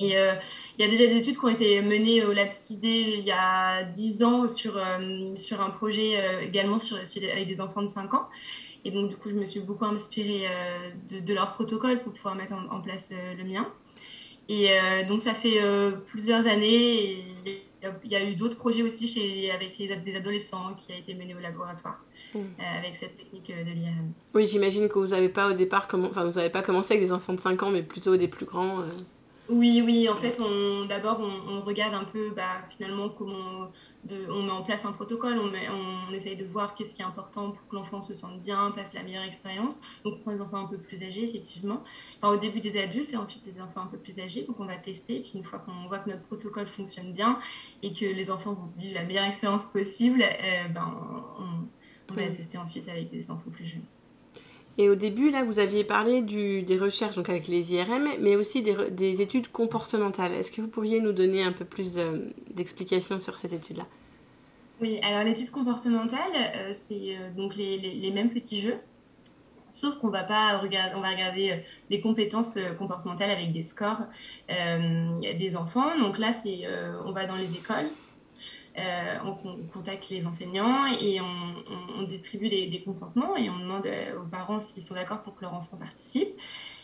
Et 0.03 0.17
euh, 0.17 0.33
il 0.77 0.85
y 0.85 0.87
a 0.87 0.91
déjà 0.91 1.07
des 1.07 1.17
études 1.17 1.37
qui 1.37 1.45
ont 1.45 1.49
été 1.49 1.81
menées 1.81 2.23
au 2.25 2.33
LabCD 2.33 2.87
il 2.87 3.23
y 3.23 3.31
a 3.31 3.83
10 3.83 4.23
ans 4.23 4.47
sur, 4.47 4.75
euh, 4.77 5.35
sur 5.35 5.61
un 5.61 5.69
projet 5.69 6.43
également 6.43 6.79
sur, 6.79 6.97
avec 6.97 7.47
des 7.47 7.61
enfants 7.61 7.81
de 7.81 7.87
5 7.87 8.13
ans. 8.13 8.27
Et 8.85 8.91
donc, 8.91 9.09
du 9.09 9.15
coup, 9.15 9.29
je 9.29 9.35
me 9.35 9.45
suis 9.45 9.61
beaucoup 9.61 9.85
inspirée 9.85 10.45
de, 11.09 11.19
de, 11.19 11.33
leur 11.33 11.53
protocole 11.53 12.01
pour 12.01 12.11
pouvoir 12.11 12.35
mettre 12.35 12.53
en, 12.53 12.81
place 12.81 13.11
le 13.11 13.43
mien. 13.45 13.71
Et 14.49 14.67
donc, 15.07 15.21
ça 15.21 15.33
fait 15.33 15.61
plusieurs 16.03 16.47
années. 16.47 17.21
Et 17.47 17.63
il 18.03 18.11
y 18.11 18.15
a 18.15 18.29
eu 18.29 18.35
d'autres 18.35 18.55
projets 18.55 18.81
aussi 18.81 19.07
chez, 19.07 19.51
avec 19.51 19.77
les, 19.77 19.95
des 19.95 20.15
adolescents 20.15 20.73
qui 20.75 20.91
a 20.93 20.97
été 20.97 21.13
mené 21.13 21.35
au 21.35 21.39
laboratoire 21.39 22.03
mm. 22.33 22.37
euh, 22.37 22.79
avec 22.79 22.95
cette 22.95 23.17
technique 23.17 23.49
euh, 23.49 23.63
de 23.63 23.71
l'IRM. 23.71 24.13
Oui, 24.33 24.45
j'imagine 24.45 24.87
que 24.87 24.99
vous 24.99 25.07
n'avez 25.07 25.29
pas 25.29 25.49
au 25.49 25.53
départ, 25.53 25.87
enfin 25.91 26.25
vous 26.25 26.33
n'avez 26.33 26.49
pas 26.49 26.61
commencé 26.61 26.93
avec 26.93 27.05
des 27.05 27.13
enfants 27.13 27.33
de 27.33 27.41
5 27.41 27.61
ans, 27.63 27.71
mais 27.71 27.83
plutôt 27.83 28.15
des 28.15 28.27
plus 28.27 28.45
grands. 28.45 28.79
Euh. 28.79 28.85
Oui, 29.49 29.81
oui, 29.85 30.07
en 30.07 30.15
fait, 30.15 30.39
on, 30.39 30.85
d'abord, 30.85 31.19
on, 31.19 31.59
regarde 31.61 31.93
un 31.93 32.05
peu 32.05 32.29
bah, 32.29 32.63
finalement 32.69 33.09
comment 33.09 33.71
on 34.09 34.43
met 34.43 34.51
en 34.51 34.63
place 34.63 34.85
un 34.85 34.93
protocole, 34.93 35.37
on, 35.37 35.51
met, 35.51 35.67
on, 35.69 36.13
essaye 36.13 36.37
de 36.37 36.45
voir 36.45 36.75
qu'est-ce 36.75 36.95
qui 36.95 37.01
est 37.01 37.05
important 37.05 37.51
pour 37.51 37.67
que 37.67 37.75
l'enfant 37.75 38.01
se 38.01 38.13
sente 38.13 38.41
bien, 38.41 38.71
passe 38.71 38.93
la 38.93 39.03
meilleure 39.03 39.23
expérience. 39.23 39.81
Donc, 40.05 40.21
pour 40.21 40.31
les 40.31 40.39
enfants 40.39 40.59
un 40.59 40.67
peu 40.67 40.77
plus 40.77 41.03
âgés, 41.03 41.25
effectivement. 41.25 41.83
au 42.21 42.37
début 42.37 42.61
des 42.61 42.81
adultes 42.81 43.11
et 43.11 43.17
ensuite 43.17 43.43
des 43.43 43.59
enfants 43.59 43.81
un 43.81 43.87
peu 43.87 43.97
plus 43.97 44.17
âgés. 44.17 44.43
Donc, 44.43 44.61
on 44.61 44.65
va 44.65 44.77
tester. 44.77 45.17
Et 45.17 45.21
puis, 45.21 45.33
une 45.35 45.43
fois 45.43 45.59
qu'on 45.59 45.87
voit 45.89 45.99
que 45.99 46.09
notre 46.09 46.23
protocole 46.23 46.67
fonctionne 46.67 47.11
bien 47.11 47.37
et 47.81 47.93
que 47.93 48.05
les 48.05 48.31
enfants 48.31 48.53
vont 48.53 48.69
vivre 48.77 48.95
la 48.95 49.03
meilleure 49.03 49.25
expérience 49.25 49.65
possible, 49.65 50.23
euh, 50.23 50.67
ben, 50.69 50.95
on, 52.09 52.13
va 52.13 52.27
tester 52.29 52.57
ensuite 52.57 52.87
avec 52.87 53.09
des 53.09 53.29
enfants 53.29 53.49
plus 53.51 53.65
jeunes. 53.65 53.85
Et 54.77 54.89
au 54.89 54.95
début, 54.95 55.29
là, 55.29 55.43
vous 55.43 55.59
aviez 55.59 55.83
parlé 55.83 56.21
des 56.21 56.77
recherches 56.79 57.15
donc 57.15 57.29
avec 57.29 57.47
les 57.47 57.73
IRM, 57.73 58.07
mais 58.19 58.35
aussi 58.35 58.63
des, 58.63 58.89
des 58.89 59.21
études 59.21 59.51
comportementales. 59.51 60.31
Est-ce 60.31 60.51
que 60.51 60.61
vous 60.61 60.67
pourriez 60.67 60.99
nous 60.99 61.11
donner 61.11 61.43
un 61.43 61.51
peu 61.51 61.65
plus 61.65 61.99
d'explications 62.49 63.19
sur 63.19 63.37
ces 63.37 63.53
études-là? 63.53 63.85
Oui, 64.81 64.99
alors 65.01 65.23
l'étude 65.23 65.51
comportementale, 65.51 66.19
euh, 66.35 66.71
c'est 66.73 67.15
euh, 67.15 67.29
donc 67.37 67.55
les, 67.55 67.77
les, 67.77 68.11
mêmes 68.11 68.31
petits 68.31 68.59
jeux, 68.59 68.77
sauf 69.69 69.97
qu'on 69.99 70.09
va 70.09 70.23
pas 70.23 70.57
regarder, 70.57 70.95
on 70.97 71.01
va 71.01 71.11
regarder 71.11 71.51
euh, 71.51 71.57
les 71.89 72.01
compétences 72.01 72.57
comportementales 72.77 73.29
avec 73.29 73.53
des 73.53 73.61
scores 73.61 74.01
des 74.49 75.55
enfants. 75.55 75.97
Donc 75.99 76.17
là, 76.17 76.33
c'est 76.33 76.63
on 77.05 77.11
va 77.11 77.25
dans 77.25 77.37
les 77.37 77.53
écoles 77.53 77.87
euh, 78.77 79.17
on, 79.23 79.57
contacte 79.67 80.09
les 80.09 80.25
enseignants 80.25 80.87
et 80.99 81.19
on, 81.21 82.03
distribue 82.03 82.49
des, 82.49 82.81
consentements 82.83 83.37
et 83.37 83.49
on 83.49 83.59
demande 83.59 83.85
euh, 83.85 84.19
aux 84.19 84.25
parents 84.25 84.59
s'ils 84.59 84.83
sont 84.83 84.95
d'accord 84.95 85.21
pour 85.21 85.35
que 85.35 85.41
leur 85.41 85.53
enfant 85.53 85.77
participe. 85.77 86.29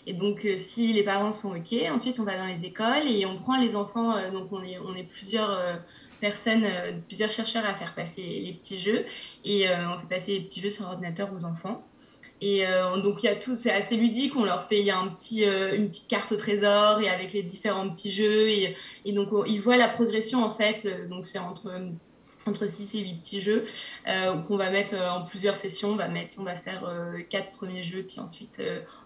Et 0.06 0.14
donc, 0.14 0.46
euh, 0.46 0.56
si 0.56 0.94
les 0.94 1.04
parents 1.04 1.32
sont 1.32 1.56
OK, 1.56 1.76
ensuite 1.92 2.20
on 2.20 2.24
va 2.24 2.38
dans 2.38 2.46
les 2.46 2.64
écoles 2.64 3.08
et 3.08 3.26
on 3.26 3.38
prend 3.38 3.60
les 3.60 3.76
enfants. 3.76 4.16
donc, 4.32 4.52
on 4.52 4.64
est, 4.64 4.78
on 4.78 4.96
est 4.96 5.04
plusieurs 5.04 5.82
personnes, 6.22 6.66
plusieurs 7.08 7.32
chercheurs 7.32 7.66
à 7.66 7.74
faire 7.74 7.96
passer 7.96 8.22
les 8.22 8.54
petits 8.54 8.80
jeux 8.80 9.06
et 9.44 9.66
on 9.70 9.98
fait 10.00 10.16
passer 10.16 10.34
les 10.34 10.42
petits 10.42 10.62
jeux 10.62 10.70
sur 10.70 10.86
ordinateur 10.86 11.34
aux 11.34 11.44
enfants. 11.44 11.84
Et 12.42 12.66
euh, 12.66 12.98
donc, 13.02 13.22
il 13.22 13.26
y 13.26 13.30
a 13.30 13.36
tout, 13.36 13.56
c'est 13.56 13.72
assez 13.72 13.98
ludique. 13.98 14.36
On 14.36 14.46
leur 14.46 14.64
fait, 14.64 14.80
il 14.80 14.86
y 14.86 14.92
a 14.92 15.02
euh, 15.02 15.76
une 15.76 15.88
petite 15.88 16.08
carte 16.08 16.32
au 16.32 16.38
trésor 16.38 17.02
et 17.02 17.10
avec 17.10 17.34
les 17.34 17.44
différents 17.44 17.90
petits 17.90 18.12
jeux. 18.12 18.50
Et, 18.50 18.76
donc, 19.08 19.30
ils 19.48 19.60
voient 19.60 19.78
la 19.78 19.90
progression 19.90 20.44
en 20.44 20.52
fait. 20.52 20.86
Euh, 20.86 21.08
donc, 21.08 21.26
c'est 21.26 21.40
entre, 21.40 21.70
entre 22.46 22.68
6 22.68 22.96
et 22.96 23.00
8 23.00 23.14
petits 23.16 23.42
jeux 23.42 23.66
qu'on 24.48 24.58
va 24.58 24.72
mettre 24.72 24.96
en 24.96 25.24
plusieurs 25.24 25.58
sessions. 25.58 25.90
On 25.90 25.96
va, 25.96 26.08
mettre, 26.08 26.38
on 26.40 26.44
va 26.44 26.56
faire 26.56 26.90
quatre 27.30 27.52
premiers 27.52 27.84
jeux, 27.84 28.04
puis 28.04 28.20
ensuite, 28.20 28.62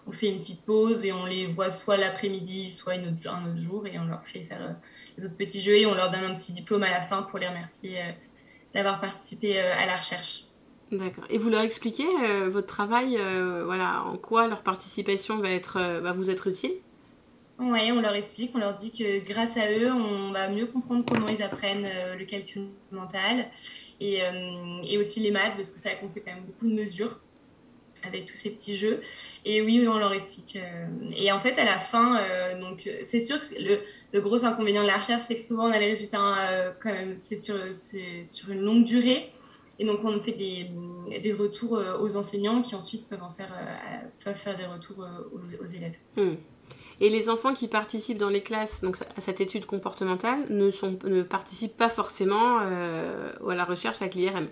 on 0.06 0.12
fait 0.12 0.28
une 0.28 0.38
petite 0.38 0.64
pause 0.64 1.04
et 1.04 1.12
on 1.12 1.26
les 1.26 1.46
voit 1.48 1.70
soit 1.70 1.96
l'après-midi, 1.96 2.70
soit 2.70 2.94
un 2.94 3.08
autre 3.08 3.56
jour. 3.56 3.86
Et 3.86 3.98
on 3.98 4.04
leur 4.04 4.24
fait 4.24 4.40
faire 4.40 4.76
les 5.18 5.26
autres 5.26 5.36
petits 5.36 5.60
jeux 5.60 5.76
et 5.76 5.86
on 5.86 5.94
leur 5.94 6.10
donne 6.10 6.24
un 6.24 6.34
petit 6.36 6.52
diplôme 6.52 6.84
à 6.84 6.90
la 6.90 7.02
fin 7.02 7.22
pour 7.22 7.38
les 7.38 7.48
remercier 7.48 7.98
d'avoir 8.72 9.00
participé 9.00 9.58
à 9.58 9.86
la 9.86 9.96
recherche. 9.96 10.44
D'accord. 10.92 11.24
Et 11.30 11.38
vous 11.38 11.50
leur 11.50 11.62
expliquez 11.62 12.06
euh, 12.22 12.48
votre 12.48 12.66
travail, 12.66 13.16
euh, 13.18 13.62
voilà, 13.64 14.04
en 14.04 14.16
quoi 14.16 14.48
leur 14.48 14.62
participation 14.62 15.38
va, 15.38 15.50
être, 15.50 15.78
euh, 15.78 16.00
va 16.00 16.12
vous 16.12 16.30
être 16.30 16.46
utile? 16.46 16.72
Oui, 17.58 17.90
on 17.92 18.00
leur 18.00 18.14
explique, 18.14 18.50
on 18.54 18.58
leur 18.58 18.74
dit 18.74 18.90
que 18.90 19.24
grâce 19.24 19.56
à 19.56 19.70
eux, 19.70 19.92
on 19.92 20.32
va 20.32 20.48
mieux 20.48 20.66
comprendre 20.66 21.04
comment 21.08 21.28
ils 21.28 21.42
apprennent 21.42 21.88
le 22.18 22.24
calcul 22.24 22.66
mental 22.90 23.46
et, 24.00 24.18
aussi 24.98 25.20
les 25.20 25.30
maths, 25.30 25.54
parce 25.54 25.70
que 25.70 25.78
c'est 25.78 25.90
vrai 25.90 25.98
qu'on 26.00 26.08
fait 26.08 26.20
quand 26.20 26.34
même 26.34 26.44
beaucoup 26.44 26.66
de 26.66 26.74
mesures 26.74 27.20
avec 28.02 28.26
tous 28.26 28.34
ces 28.34 28.50
petits 28.50 28.76
jeux. 28.76 29.00
Et 29.44 29.62
oui, 29.62 29.86
on 29.86 29.98
leur 29.98 30.12
explique. 30.12 30.58
Et 31.16 31.30
en 31.30 31.38
fait, 31.38 31.56
à 31.56 31.64
la 31.64 31.78
fin, 31.78 32.20
donc 32.58 32.90
c'est 33.04 33.20
sûr 33.20 33.38
que 33.38 33.54
le, 34.12 34.20
gros 34.20 34.44
inconvénient 34.44 34.82
de 34.82 34.88
la 34.88 34.96
recherche, 34.96 35.22
c'est 35.28 35.36
que 35.36 35.42
souvent 35.42 35.68
on 35.68 35.72
a 35.72 35.78
les 35.78 35.90
résultats 35.90 36.74
quand 36.82 36.92
même, 36.92 37.14
c'est 37.18 37.36
sur 37.36 38.50
une 38.50 38.62
longue 38.62 38.84
durée. 38.84 39.30
Et 39.78 39.84
donc, 39.84 40.00
on 40.04 40.20
fait 40.20 40.32
des, 40.32 40.70
des, 41.20 41.32
retours 41.32 41.76
euh, 41.76 41.98
aux 41.98 42.16
enseignants 42.16 42.62
qui 42.62 42.74
ensuite 42.74 43.08
peuvent, 43.08 43.22
en 43.22 43.30
faire, 43.30 43.52
euh, 43.52 44.08
peuvent 44.24 44.36
faire 44.36 44.56
des 44.56 44.66
retours 44.66 45.02
euh, 45.02 45.60
aux, 45.60 45.66
élèves. 45.66 45.96
Hmm. 46.16 46.34
Et 47.00 47.10
les 47.10 47.28
enfants 47.28 47.52
qui 47.52 47.66
participent 47.66 48.18
dans 48.18 48.28
les 48.28 48.42
classes 48.42 48.80
donc, 48.82 48.96
à 49.16 49.20
cette 49.20 49.40
étude 49.40 49.66
comportementale 49.66 50.46
ne, 50.48 50.70
sont, 50.70 50.98
ne 51.04 51.22
participent 51.22 51.76
pas 51.76 51.88
forcément 51.88 52.58
à 52.58 53.54
la 53.54 53.64
recherche 53.64 54.00
avec 54.00 54.14
l'IRM 54.14 54.48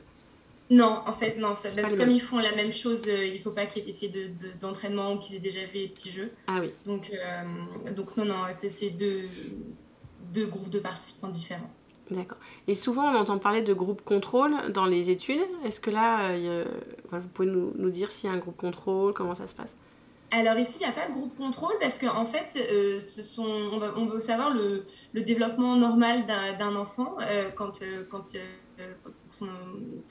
non, 0.70 1.02
en 1.06 1.12
fait, 1.12 1.36
non. 1.36 1.48
parce 1.48 1.74
que 1.74 1.98
comme 1.98 2.10
ils 2.10 2.20
font 2.20 2.38
la 2.38 2.54
même 2.56 2.72
chose, 2.72 3.02
il 3.06 3.34
ne 3.34 3.38
faut 3.38 3.50
pas 3.50 3.66
qu'il 3.66 3.86
y 3.86 3.90
ait 3.90 3.92
fait 3.92 4.10
d'entraînement 4.58 5.10
de, 5.10 5.16
ou 5.16 5.20
qu'ils 5.20 5.36
aient 5.36 5.40
déjà 5.40 5.60
vu 5.66 5.80
les 5.80 5.88
petits 5.88 6.10
jeux. 6.10 6.30
Ah 6.46 6.60
oui. 6.62 6.70
Donc, 6.86 7.12
donc 7.94 8.16
non, 8.16 8.24
non, 8.24 8.36
c'est 8.56 8.90
deux, 8.90 9.22
deux 10.32 10.46
groupes 10.46 10.70
de 10.70 10.78
participants 10.78 11.28
différents. 11.28 11.70
D'accord. 12.12 12.38
Et 12.68 12.74
souvent, 12.74 13.04
on 13.04 13.16
entend 13.16 13.38
parler 13.38 13.62
de 13.62 13.72
groupe 13.72 14.02
contrôle 14.02 14.72
dans 14.72 14.86
les 14.86 15.10
études. 15.10 15.40
Est-ce 15.64 15.80
que 15.80 15.90
là, 15.90 16.30
euh, 16.30 16.64
vous 17.10 17.28
pouvez 17.28 17.48
nous, 17.48 17.90
dire 17.90 18.10
s'il 18.10 18.28
y 18.28 18.32
a 18.32 18.36
un 18.36 18.38
groupe 18.38 18.56
contrôle, 18.56 19.12
comment 19.12 19.34
ça 19.34 19.46
se 19.46 19.54
passe? 19.54 19.74
Alors 20.30 20.58
ici, 20.58 20.78
il 20.80 20.84
n'y 20.84 20.90
a 20.90 20.92
pas 20.92 21.08
de 21.08 21.12
groupe 21.12 21.36
contrôle 21.36 21.74
parce 21.80 21.98
qu'en 21.98 22.16
en 22.16 22.24
fait, 22.24 22.58
euh, 22.70 23.00
on, 23.96 24.06
veut 24.06 24.20
savoir 24.20 24.54
le, 24.54 24.86
développement 25.14 25.76
normal 25.76 26.24
d'un 26.26 26.74
enfant 26.74 27.16
euh, 27.20 27.50
quand, 27.50 27.80
pour, 28.10 29.48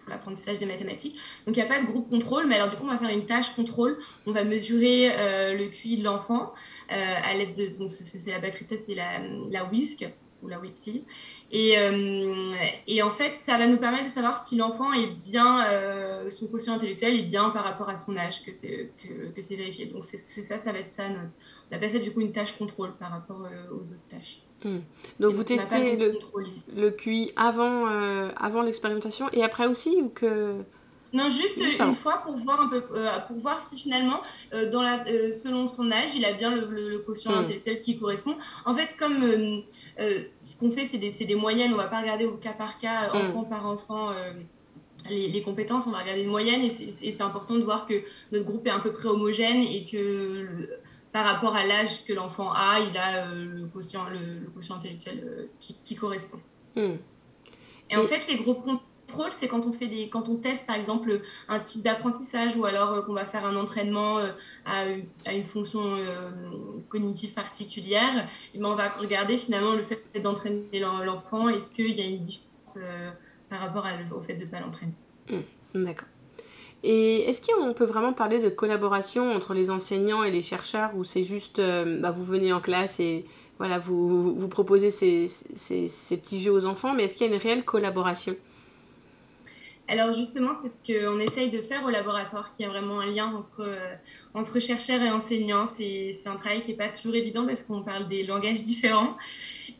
l'apprentissage 0.07 0.59
des 0.59 0.67
mathématiques. 0.67 1.17
Donc 1.47 1.57
il 1.57 1.59
n'y 1.59 1.65
a 1.65 1.67
pas 1.67 1.81
de 1.81 1.87
groupe 1.87 2.07
contrôle, 2.09 2.45
mais 2.45 2.55
alors 2.55 2.69
du 2.69 2.75
coup, 2.75 2.83
on 2.85 2.91
va 2.91 2.99
faire 2.99 3.09
une 3.09 3.25
tâche 3.25 3.55
contrôle. 3.55 3.97
On 4.27 4.31
va 4.31 4.43
mesurer 4.43 5.09
le 5.57 5.67
QI 5.69 5.97
de 5.97 6.03
l'enfant 6.03 6.53
à 6.89 7.33
l'aide 7.33 7.55
de, 7.55 7.67
c'est 7.67 8.29
la 8.29 8.39
batterie 8.39 8.65
test, 8.65 8.85
c'est 8.85 8.95
la, 8.95 9.19
la 9.49 9.65
WISC 9.65 10.05
ou 10.41 10.47
la 10.47 10.59
WIPSI. 10.59 11.03
Et, 11.51 11.77
euh, 11.77 12.53
et, 12.87 13.01
en 13.03 13.09
fait, 13.09 13.35
ça 13.35 13.57
va 13.57 13.67
nous 13.67 13.77
permettre 13.77 14.05
de 14.05 14.09
savoir 14.09 14.43
si 14.43 14.57
l'enfant 14.57 14.93
est 14.93 15.11
bien, 15.23 15.65
euh, 15.65 16.29
son 16.29 16.47
quotient 16.47 16.73
intellectuel 16.73 17.19
est 17.19 17.23
bien 17.23 17.49
par 17.49 17.63
rapport 17.63 17.89
à 17.89 17.97
son 17.97 18.15
âge, 18.17 18.43
que 18.43 18.51
c'est 18.55 18.91
que, 19.03 19.55
vérifié. 19.55 19.85
Donc 19.87 20.03
c'est 20.03 20.17
ça, 20.17 20.57
ça 20.57 20.71
va 20.71 20.79
être 20.79 20.91
ça. 20.91 21.03
On 21.71 21.75
appelle 21.75 21.91
ça 21.91 21.99
du 21.99 22.11
coup 22.11 22.21
une 22.21 22.31
tâche 22.31 22.57
contrôle 22.57 22.93
par 22.97 23.11
rapport 23.11 23.45
euh, 23.45 23.75
aux 23.75 23.81
autres 23.81 24.07
tâches. 24.09 24.41
Hmm. 24.63 24.79
Donc 25.19 25.33
vous 25.33 25.43
testez 25.43 25.97
le, 25.97 26.19
le 26.75 26.91
QI 26.91 27.31
avant, 27.35 27.87
avant 28.37 28.61
l'expérimentation 28.61 29.27
et 29.33 29.43
après 29.43 29.67
aussi 29.67 29.97
ou 30.01 30.09
que... 30.09 30.63
Non, 31.13 31.29
juste, 31.29 31.61
une 31.79 31.93
fois 31.93 32.21
pour 32.23 32.35
voir 32.35 32.61
un 32.61 32.67
peu, 32.67 32.81
pour 33.27 33.37
voir 33.37 33.59
si 33.59 33.79
finalement, 33.79 34.21
dans 34.51 34.81
la, 34.81 35.03
selon 35.31 35.67
son 35.67 35.91
âge, 35.91 36.15
il 36.15 36.23
a 36.23 36.33
bien 36.33 36.55
le, 36.55 36.89
le, 36.89 36.99
quotient 36.99 37.31
hmm. 37.31 37.39
intellectuel 37.39 37.81
qui 37.81 37.99
correspond. 37.99 38.35
En 38.65 38.73
fait, 38.73 38.95
comme 38.97 39.63
euh, 39.99 40.23
ce 40.39 40.57
qu'on 40.57 40.71
fait, 40.71 40.85
c'est 40.85 40.97
des, 40.97 41.11
des, 41.11 41.35
moyennes. 41.35 41.73
On 41.73 41.77
va 41.77 41.87
pas 41.87 42.01
regarder 42.01 42.25
au 42.25 42.37
cas 42.37 42.53
par 42.53 42.77
cas, 42.77 43.13
mm. 43.13 43.17
enfant 43.17 43.43
par 43.43 43.65
enfant. 43.65 44.11
Euh, 44.11 44.33
les, 45.09 45.29
les, 45.29 45.41
compétences, 45.41 45.87
on 45.87 45.91
va 45.91 45.99
regarder 45.99 46.21
une 46.21 46.29
moyenne 46.29 46.61
et 46.61 46.69
c'est 46.69 47.21
important 47.21 47.55
de 47.55 47.63
voir 47.63 47.87
que 47.87 47.95
notre 48.31 48.45
groupe 48.45 48.67
est 48.67 48.71
à 48.71 48.79
peu 48.79 48.93
près 48.93 49.07
homogène 49.07 49.63
et 49.63 49.83
que 49.85 50.79
par 51.11 51.25
rapport 51.25 51.55
à 51.55 51.65
l'âge 51.65 52.05
que 52.05 52.13
l'enfant 52.13 52.51
a, 52.53 52.79
il 52.79 52.95
a 52.95 53.25
euh, 53.25 53.45
le, 53.61 53.65
quotient, 53.65 54.05
le, 54.09 54.47
quotient 54.51 54.75
intellectuel 54.75 55.49
qui, 55.59 55.75
qui, 55.83 55.95
correspond. 55.95 56.39
Mm. 56.75 56.93
Et, 57.89 57.97
en 57.97 58.03
fait, 58.03 58.27
les 58.27 58.37
groupes 58.37 58.63
c'est 59.29 59.47
quand 59.47 59.65
on 59.65 59.71
fait 59.71 59.87
des, 59.87 60.09
quand 60.09 60.29
on 60.29 60.35
teste 60.35 60.65
par 60.65 60.75
exemple 60.75 61.21
un 61.47 61.59
type 61.59 61.83
d'apprentissage 61.83 62.55
ou 62.55 62.65
alors 62.65 62.91
euh, 62.91 63.01
qu'on 63.01 63.13
va 63.13 63.25
faire 63.25 63.45
un 63.45 63.55
entraînement 63.55 64.19
euh, 64.19 64.31
à, 64.65 65.33
une 65.33 65.43
fonction 65.43 65.81
euh, 65.83 66.31
cognitive 66.89 67.33
particulière, 67.33 68.27
et 68.53 68.59
ben 68.59 68.65
on 68.65 68.75
va 68.75 68.89
regarder 68.89 69.37
finalement 69.37 69.73
le 69.73 69.83
fait 69.83 70.01
d'entraîner 70.21 70.79
l'enfant, 70.79 71.49
est-ce 71.49 71.73
qu'il 71.73 71.97
y 71.97 72.01
a 72.01 72.05
une 72.05 72.19
différence 72.19 72.79
par 73.49 73.59
rapport 73.59 73.85
au 74.15 74.21
fait 74.21 74.35
de 74.35 74.45
ne 74.45 74.49
pas 74.49 74.59
l'entraîner? 74.59 74.93
Mmh, 75.29 75.83
d'accord. 75.83 76.07
Et 76.83 77.29
est-ce 77.29 77.41
qu'on 77.41 77.73
peut 77.73 77.85
vraiment 77.85 78.13
parler 78.13 78.39
de 78.39 78.49
collaboration 78.49 79.31
entre 79.33 79.53
les 79.53 79.69
enseignants 79.69 80.23
et 80.23 80.31
les 80.31 80.41
chercheurs 80.41 80.95
ou 80.95 81.03
c'est 81.03 81.21
juste 81.21 81.59
bah, 81.59 82.09
vous 82.11 82.23
venez 82.23 82.53
en 82.53 82.59
classe 82.59 82.99
et 82.99 83.25
voilà, 83.61 83.77
vous, 83.77 84.33
vous 84.33 84.47
proposez 84.47 84.89
ces, 84.89 85.27
ces, 85.27 85.85
ces, 85.85 86.17
petits 86.17 86.39
jeux 86.39 86.51
aux 86.51 86.65
enfants, 86.65 86.95
mais 86.95 87.03
est-ce 87.03 87.15
qu'il 87.15 87.27
y 87.27 87.29
a 87.29 87.35
une 87.35 87.39
réelle 87.39 87.63
collaboration? 87.63 88.35
Alors 89.91 90.13
justement, 90.13 90.53
c'est 90.53 90.69
ce 90.69 90.77
qu'on 90.77 91.19
essaye 91.19 91.49
de 91.49 91.61
faire 91.61 91.83
au 91.83 91.89
laboratoire, 91.89 92.53
qui 92.53 92.63
a 92.63 92.69
vraiment 92.69 93.01
un 93.01 93.07
lien 93.07 93.25
entre, 93.35 93.59
euh, 93.59 93.93
entre 94.33 94.61
chercheurs 94.61 95.01
et 95.01 95.09
enseignants. 95.09 95.65
C'est 95.65 96.15
un 96.27 96.37
travail 96.37 96.61
qui 96.61 96.69
n'est 96.69 96.77
pas 96.77 96.87
toujours 96.87 97.13
évident 97.13 97.45
parce 97.45 97.63
qu'on 97.63 97.81
parle 97.81 98.07
des 98.07 98.23
langages 98.23 98.63
différents. 98.63 99.17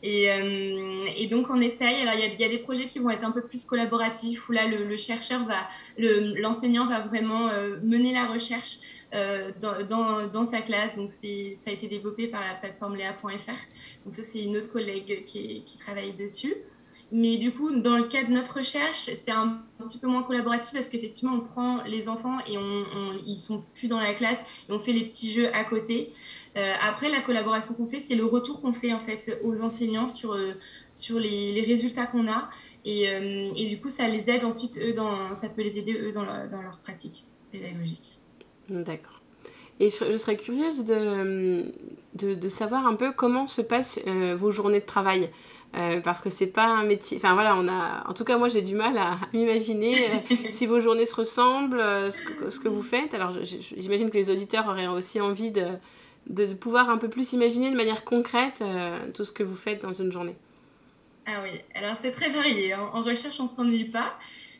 Et, 0.02 0.30
euh, 0.30 1.06
et 1.16 1.28
donc 1.28 1.48
on 1.48 1.62
essaye. 1.62 2.02
Alors 2.02 2.14
il 2.14 2.20
y, 2.20 2.44
a, 2.44 2.46
y, 2.46 2.50
des 2.50 2.58
projets 2.58 2.84
qui 2.84 2.98
vont 2.98 3.08
être 3.08 3.24
un 3.24 3.30
peu 3.30 3.42
plus 3.42 3.64
collaboratifs, 3.64 4.50
où 4.50 4.52
là 4.52 4.66
le, 4.66 4.96
chercheur 4.98 5.46
va, 5.46 5.66
l'enseignant 5.96 6.86
va 6.86 7.00
vraiment 7.00 7.48
euh, 7.48 7.78
mener 7.82 8.12
la 8.12 8.26
recherche. 8.26 8.78
Dans, 9.60 10.26
dans, 10.26 10.44
sa 10.44 10.62
classe. 10.62 10.94
Donc, 10.94 11.10
ça 11.10 11.26
a 11.66 11.70
été 11.70 11.86
développé 11.86 12.28
par 12.28 12.40
la 12.40 12.54
plateforme 12.54 12.96
Léa.fr. 12.96 13.26
Donc, 14.06 14.14
ça, 14.14 14.22
c'est 14.22 14.42
une 14.42 14.56
autre 14.56 14.72
collègue 14.72 15.24
qui 15.26 15.78
travaille 15.78 16.14
dessus. 16.14 16.54
Mais 17.14 17.36
du 17.36 17.52
coup, 17.52 17.70
dans 17.72 17.98
le 17.98 18.04
cas 18.04 18.24
de 18.24 18.30
notre 18.30 18.56
recherche, 18.56 19.10
c'est 19.14 19.30
un, 19.30 19.60
petit 19.78 19.98
peu 19.98 20.06
moins 20.06 20.22
collaboratif 20.22 20.72
parce 20.72 20.88
qu'effectivement, 20.88 21.34
on 21.34 21.40
prend 21.40 21.82
les 21.82 22.08
enfants 22.08 22.38
et 22.46 22.56
on, 22.56 22.84
ils 23.26 23.36
sont 23.36 23.62
plus 23.74 23.86
dans 23.86 24.00
la 24.00 24.14
classe 24.14 24.40
et 24.66 24.72
on 24.72 24.78
fait 24.78 24.94
les 24.94 25.04
petits 25.04 25.30
jeux 25.30 25.54
à 25.54 25.62
côté. 25.64 26.14
Euh, 26.56 26.72
après, 26.80 27.10
la 27.10 27.20
collaboration 27.20 27.74
qu'on 27.74 27.86
fait, 27.86 28.00
c'est 28.00 28.14
le 28.14 28.24
retour 28.24 28.62
qu'on 28.62 28.72
fait 28.72 28.94
en 28.94 28.98
fait 28.98 29.38
aux 29.42 29.60
enseignants 29.60 30.08
sur, 30.08 30.32
euh, 30.32 30.52
sur 30.94 31.18
les, 31.18 31.62
résultats 31.66 32.06
qu'on 32.06 32.28
a. 32.28 32.48
Et, 32.86 33.10
euh, 33.10 33.52
et, 33.56 33.66
du 33.68 33.78
coup, 33.78 33.90
ça 33.90 34.08
les 34.08 34.30
aide 34.30 34.44
ensuite, 34.44 34.78
eux, 34.78 34.94
dans, 34.94 35.34
ça 35.34 35.50
peut 35.50 35.62
les 35.62 35.78
aider, 35.78 35.92
eux, 35.92 36.12
dans, 36.12 36.24
dans 36.24 36.62
leur 36.62 36.78
pratique 36.82 37.26
pédagogique. 37.50 38.20
D'accord. 38.70 39.20
Et 39.80 39.90
je, 39.90 40.16
serais 40.16 40.36
curieuse 40.36 40.86
de, 40.86 41.72
de, 42.14 42.48
savoir 42.48 42.86
un 42.86 42.94
peu 42.94 43.12
comment 43.12 43.46
se 43.46 43.60
passent 43.60 43.98
vos 44.36 44.50
journées 44.50 44.80
de 44.80 44.86
travail. 44.86 45.28
Euh, 45.74 46.00
parce 46.00 46.20
que 46.20 46.28
c'est 46.28 46.52
pas 46.52 46.66
un 46.66 46.84
métier. 46.84 47.16
Enfin 47.16 47.32
voilà, 47.32 47.56
on 47.56 47.66
a. 47.66 48.06
En 48.06 48.12
tout 48.12 48.24
cas, 48.24 48.36
moi, 48.36 48.48
j'ai 48.48 48.62
du 48.62 48.74
mal 48.74 48.96
à 48.98 49.16
m'imaginer 49.32 50.06
euh, 50.06 50.34
si 50.50 50.66
vos 50.66 50.80
journées 50.80 51.06
se 51.06 51.16
ressemblent, 51.16 51.80
euh, 51.80 52.10
ce, 52.10 52.22
que, 52.22 52.50
ce, 52.50 52.60
que, 52.60 52.68
vous 52.68 52.82
faites. 52.82 53.14
Alors, 53.14 53.32
j'imagine 53.76 54.10
que 54.10 54.18
les 54.18 54.30
auditeurs 54.30 54.66
auraient 54.68 54.86
aussi 54.86 55.20
envie 55.20 55.50
de, 55.50 55.66
de 56.28 56.52
pouvoir 56.52 56.90
un 56.90 56.98
peu 56.98 57.08
plus 57.08 57.32
imaginer 57.32 57.70
de 57.70 57.76
manière 57.76 58.04
concrète 58.04 58.62
tout 59.14 59.24
ce 59.24 59.32
que 59.32 59.42
vous 59.42 59.56
faites 59.56 59.82
dans 59.82 59.94
une 59.94 60.12
journée. 60.12 60.36
Ah 61.24 61.40
oui, 61.42 61.60
alors 61.74 61.96
c'est 61.96 62.10
très 62.10 62.28
varié. 62.28 62.72
Hein. 62.72 62.90
En 62.92 63.02
recherche, 63.02 63.40
on 63.40 63.44
ne 63.44 63.48
s'ennuie 63.48 63.88
pas. 63.88 64.18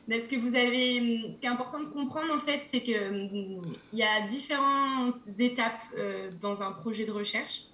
ce 0.09 0.29
que 0.29 0.37
vous 0.37 0.55
avez, 0.55 1.31
ce 1.31 1.41
qui 1.41 1.47
est 1.47 1.51
important 1.51 1.81
de 1.81 1.87
comprendre 1.87 2.33
en 2.33 2.39
fait, 2.39 2.61
c'est 2.65 2.83
que 2.83 3.11
hum, 3.11 3.63
il 3.93 3.99
y 3.99 4.03
a 4.03 4.27
différentes 4.29 5.21
étapes 5.39 5.83
dans 6.41 6.63
un 6.63 6.73
projet 6.73 7.05
de 7.05 7.13
recherche. 7.13 7.65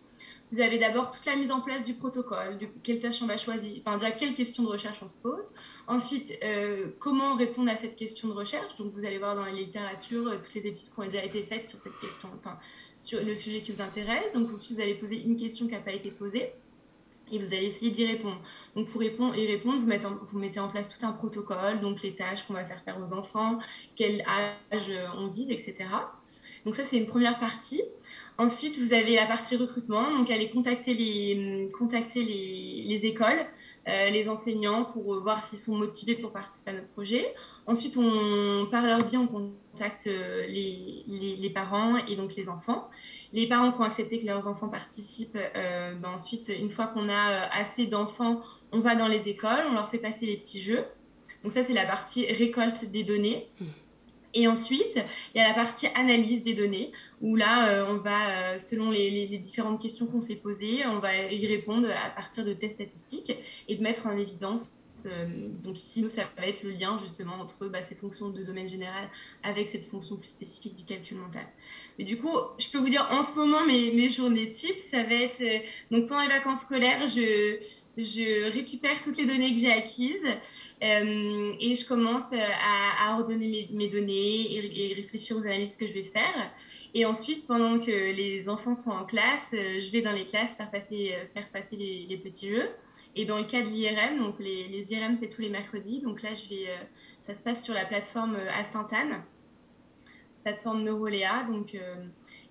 Vous 0.50 0.60
avez 0.60 0.78
d'abord 0.78 1.10
toute 1.10 1.26
la 1.26 1.36
mise 1.36 1.50
en 1.50 1.60
place 1.60 1.84
du 1.84 1.94
protocole, 1.94 2.56
du, 2.56 2.68
quelle 2.82 3.00
tâche 3.00 3.22
on 3.22 3.26
va 3.26 3.36
choisir, 3.36 3.80
enfin 3.80 3.98
déjà 3.98 4.10
quelle 4.10 4.34
question 4.34 4.62
de 4.62 4.68
recherche 4.68 4.98
on 5.02 5.08
se 5.08 5.16
pose. 5.16 5.50
Ensuite, 5.86 6.38
euh, 6.42 6.88
comment 6.98 7.34
répondre 7.36 7.70
à 7.70 7.76
cette 7.76 7.96
question 7.96 8.28
de 8.28 8.32
recherche. 8.32 8.76
Donc 8.78 8.92
vous 8.92 9.04
allez 9.04 9.18
voir 9.18 9.34
dans 9.34 9.44
la 9.44 9.52
littérature 9.52 10.26
euh, 10.26 10.36
toutes 10.42 10.54
les 10.54 10.66
études 10.66 10.92
qui 10.92 10.98
ont 10.98 11.04
déjà 11.04 11.24
été 11.24 11.42
faites 11.42 11.66
sur 11.66 11.78
cette 11.78 11.98
question, 12.00 12.30
enfin 12.38 12.58
sur 12.98 13.22
le 13.22 13.34
sujet 13.34 13.60
qui 13.60 13.72
vous 13.72 13.82
intéresse. 13.82 14.32
Donc 14.32 14.50
ensuite, 14.52 14.72
vous 14.72 14.80
allez 14.80 14.94
poser 14.94 15.22
une 15.22 15.36
question 15.36 15.66
qui 15.66 15.72
n'a 15.72 15.80
pas 15.80 15.92
été 15.92 16.10
posée 16.10 16.52
et 17.30 17.38
vous 17.38 17.54
allez 17.54 17.66
essayer 17.66 17.90
d'y 17.90 18.06
répondre. 18.06 18.40
Donc 18.74 18.88
pour 18.88 19.02
y 19.02 19.08
répondre, 19.08 19.78
vous 19.78 19.86
mettez, 19.86 20.06
en, 20.06 20.16
vous 20.32 20.38
mettez 20.38 20.60
en 20.60 20.68
place 20.68 20.88
tout 20.88 21.04
un 21.04 21.12
protocole, 21.12 21.80
donc 21.80 22.02
les 22.02 22.14
tâches 22.14 22.46
qu'on 22.46 22.54
va 22.54 22.64
faire 22.64 22.82
faire 22.84 22.98
aux 23.00 23.12
enfants, 23.12 23.58
quel 23.96 24.22
âge 24.22 24.90
on 25.16 25.28
vise, 25.28 25.50
etc. 25.50 25.76
Donc 26.64 26.74
ça, 26.74 26.84
c'est 26.84 26.96
une 26.96 27.06
première 27.06 27.38
partie. 27.38 27.82
Ensuite, 28.40 28.78
vous 28.78 28.94
avez 28.94 29.16
la 29.16 29.26
partie 29.26 29.56
recrutement, 29.56 30.16
donc 30.16 30.30
aller 30.30 30.48
contacter 30.48 30.94
les, 30.94 31.68
contacter 31.76 32.22
les, 32.22 32.84
les 32.86 33.04
écoles, 33.04 33.44
euh, 33.88 34.10
les 34.10 34.28
enseignants 34.28 34.84
pour 34.84 35.20
voir 35.20 35.42
s'ils 35.42 35.58
sont 35.58 35.76
motivés 35.76 36.14
pour 36.14 36.30
participer 36.30 36.70
à 36.70 36.74
notre 36.74 36.86
projet. 36.86 37.34
Ensuite, 37.66 37.96
on, 37.96 38.68
par 38.70 38.86
leur 38.86 39.04
biais, 39.04 39.18
on 39.18 39.26
contacte 39.26 40.06
euh, 40.06 40.46
les, 40.46 41.02
les, 41.08 41.50
parents 41.50 41.96
et 41.96 42.14
donc 42.14 42.36
les 42.36 42.48
enfants. 42.48 42.88
Les 43.32 43.48
parents 43.48 43.72
qui 43.72 43.80
ont 43.80 43.84
accepté 43.84 44.20
que 44.20 44.26
leurs 44.26 44.46
enfants 44.46 44.68
participent, 44.68 45.36
euh, 45.56 45.96
ben 45.96 46.10
ensuite, 46.10 46.48
une 46.56 46.70
fois 46.70 46.86
qu'on 46.86 47.08
a 47.08 47.48
assez 47.52 47.86
d'enfants, 47.86 48.40
on 48.70 48.78
va 48.78 48.94
dans 48.94 49.08
les 49.08 49.28
écoles, 49.28 49.64
on 49.68 49.74
leur 49.74 49.90
fait 49.90 49.98
passer 49.98 50.26
les 50.26 50.36
petits 50.36 50.60
jeux. 50.60 50.84
Donc 51.42 51.52
ça, 51.52 51.64
c'est 51.64 51.72
la 51.72 51.86
partie 51.86 52.24
récolte 52.32 52.84
des 52.92 53.02
données. 53.02 53.48
Et 54.34 54.46
ensuite, 54.46 54.98
il 55.34 55.38
y 55.38 55.40
a 55.40 55.48
la 55.48 55.54
partie 55.54 55.86
analyse 55.94 56.44
des 56.44 56.54
données, 56.54 56.92
où 57.20 57.34
là, 57.34 57.70
euh, 57.70 57.86
on 57.88 57.96
va, 57.96 58.52
euh, 58.52 58.58
selon 58.58 58.90
les, 58.90 59.26
différentes 59.38 59.80
questions 59.80 60.06
qu'on 60.06 60.20
s'est 60.20 60.36
posées, 60.36 60.86
on 60.86 60.98
va 60.98 61.16
y 61.24 61.46
répondre 61.46 61.88
à 61.88 62.10
partir 62.10 62.44
de 62.44 62.52
tests 62.52 62.74
statistiques 62.74 63.32
et 63.68 63.76
de 63.76 63.82
mettre 63.82 64.06
en 64.06 64.16
évidence. 64.16 64.72
Euh, 65.06 65.48
donc 65.62 65.78
ici, 65.78 66.02
nous, 66.02 66.08
ça 66.08 66.24
va 66.36 66.46
être 66.46 66.64
le 66.64 66.70
lien 66.70 66.98
justement 66.98 67.34
entre 67.34 67.68
bah, 67.68 67.82
ces 67.82 67.94
fonctions 67.94 68.30
de 68.30 68.42
domaine 68.42 68.66
général 68.66 69.08
avec 69.44 69.68
cette 69.68 69.84
fonction 69.84 70.16
plus 70.16 70.28
spécifique 70.28 70.74
du 70.74 70.84
calcul 70.84 71.16
mental. 71.16 71.46
Mais 71.98 72.04
du 72.04 72.18
coup, 72.18 72.36
je 72.58 72.68
peux 72.68 72.78
vous 72.78 72.88
dire 72.88 73.06
en 73.10 73.22
ce 73.22 73.36
moment, 73.36 73.64
mes, 73.64 73.92
mes 73.94 74.08
journées 74.08 74.50
types, 74.50 74.78
ça 74.78 75.04
va 75.04 75.14
être... 75.14 75.40
donc 75.92 76.08
pendant 76.08 76.22
les 76.22 76.28
vacances 76.28 76.62
scolaires, 76.62 77.06
je 77.06 77.58
je 77.98 78.52
récupère 78.52 79.00
toutes 79.00 79.16
les 79.16 79.26
données 79.26 79.52
que 79.52 79.58
j'ai 79.58 79.72
acquises 79.72 80.26
euh, 80.82 81.52
et 81.60 81.74
je 81.74 81.86
commence 81.86 82.32
à, 82.32 83.16
ordonner 83.18 83.68
mes, 83.72 83.88
données 83.88 84.54
et, 84.54 84.94
réfléchir 84.94 85.36
aux 85.36 85.40
analyses 85.40 85.76
que 85.76 85.86
je 85.86 85.92
vais 85.92 86.04
faire. 86.04 86.52
Et 86.94 87.04
ensuite, 87.04 87.46
pendant 87.46 87.78
que 87.78 87.90
les 87.90 88.48
enfants 88.48 88.74
sont 88.74 88.90
en 88.90 89.04
classe, 89.04 89.50
euh, 89.52 89.80
je 89.80 89.90
vais 89.90 90.00
dans 90.00 90.12
les 90.12 90.26
classes 90.26 90.56
faire 90.56 90.70
passer, 90.70 91.12
euh, 91.12 92.06
les, 92.08 92.16
petits 92.16 92.48
jeux. 92.48 92.68
Et 93.16 93.24
dans 93.24 93.38
le 93.38 93.44
cas 93.44 93.62
de 93.62 93.68
l'IRM, 93.68 94.18
donc 94.18 94.36
les, 94.38 94.68
les 94.68 94.92
IRM, 94.92 95.16
c'est 95.16 95.28
tous 95.28 95.42
les 95.42 95.50
mercredis. 95.50 96.00
Donc 96.00 96.22
là, 96.22 96.30
ça 97.20 97.34
se 97.34 97.42
passe 97.42 97.64
sur 97.64 97.74
la 97.74 97.84
plateforme 97.84 98.36
à 98.36 98.62
Sainte-Anne, 98.62 99.22
plateforme 100.48 100.82
Neuroléa. 100.82 101.44
Donc 101.48 101.74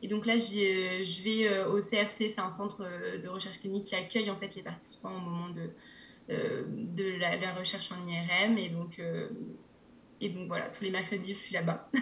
et 0.04 0.08
donc 0.08 0.26
là, 0.26 0.34
euh, 0.34 1.04
je 1.04 1.24
vais 1.24 1.48
euh, 1.48 1.72
au 1.72 1.80
CRC, 1.80 2.30
c'est 2.30 2.40
un 2.40 2.50
centre 2.50 2.84
euh, 2.84 3.20
de 3.20 3.28
recherche 3.28 3.60
clinique 3.60 3.86
qui 3.86 3.96
accueille 3.96 4.30
en 4.30 4.36
fait 4.36 4.56
les 4.56 4.62
participants 4.62 5.16
au 5.16 5.20
moment 5.20 5.50
de, 5.50 5.70
de 6.30 7.20
la, 7.20 7.54
recherche 7.54 7.90
en 7.92 8.08
IRM. 8.08 8.58
Et 8.58 8.70
donc, 8.70 9.02
et 10.20 10.30
donc 10.30 10.48
voilà, 10.48 10.66
tous 10.66 10.84
les 10.84 10.92
mercredis, 10.92 11.34
je 11.34 11.40
suis 11.40 11.54
là-bas. 11.54 11.90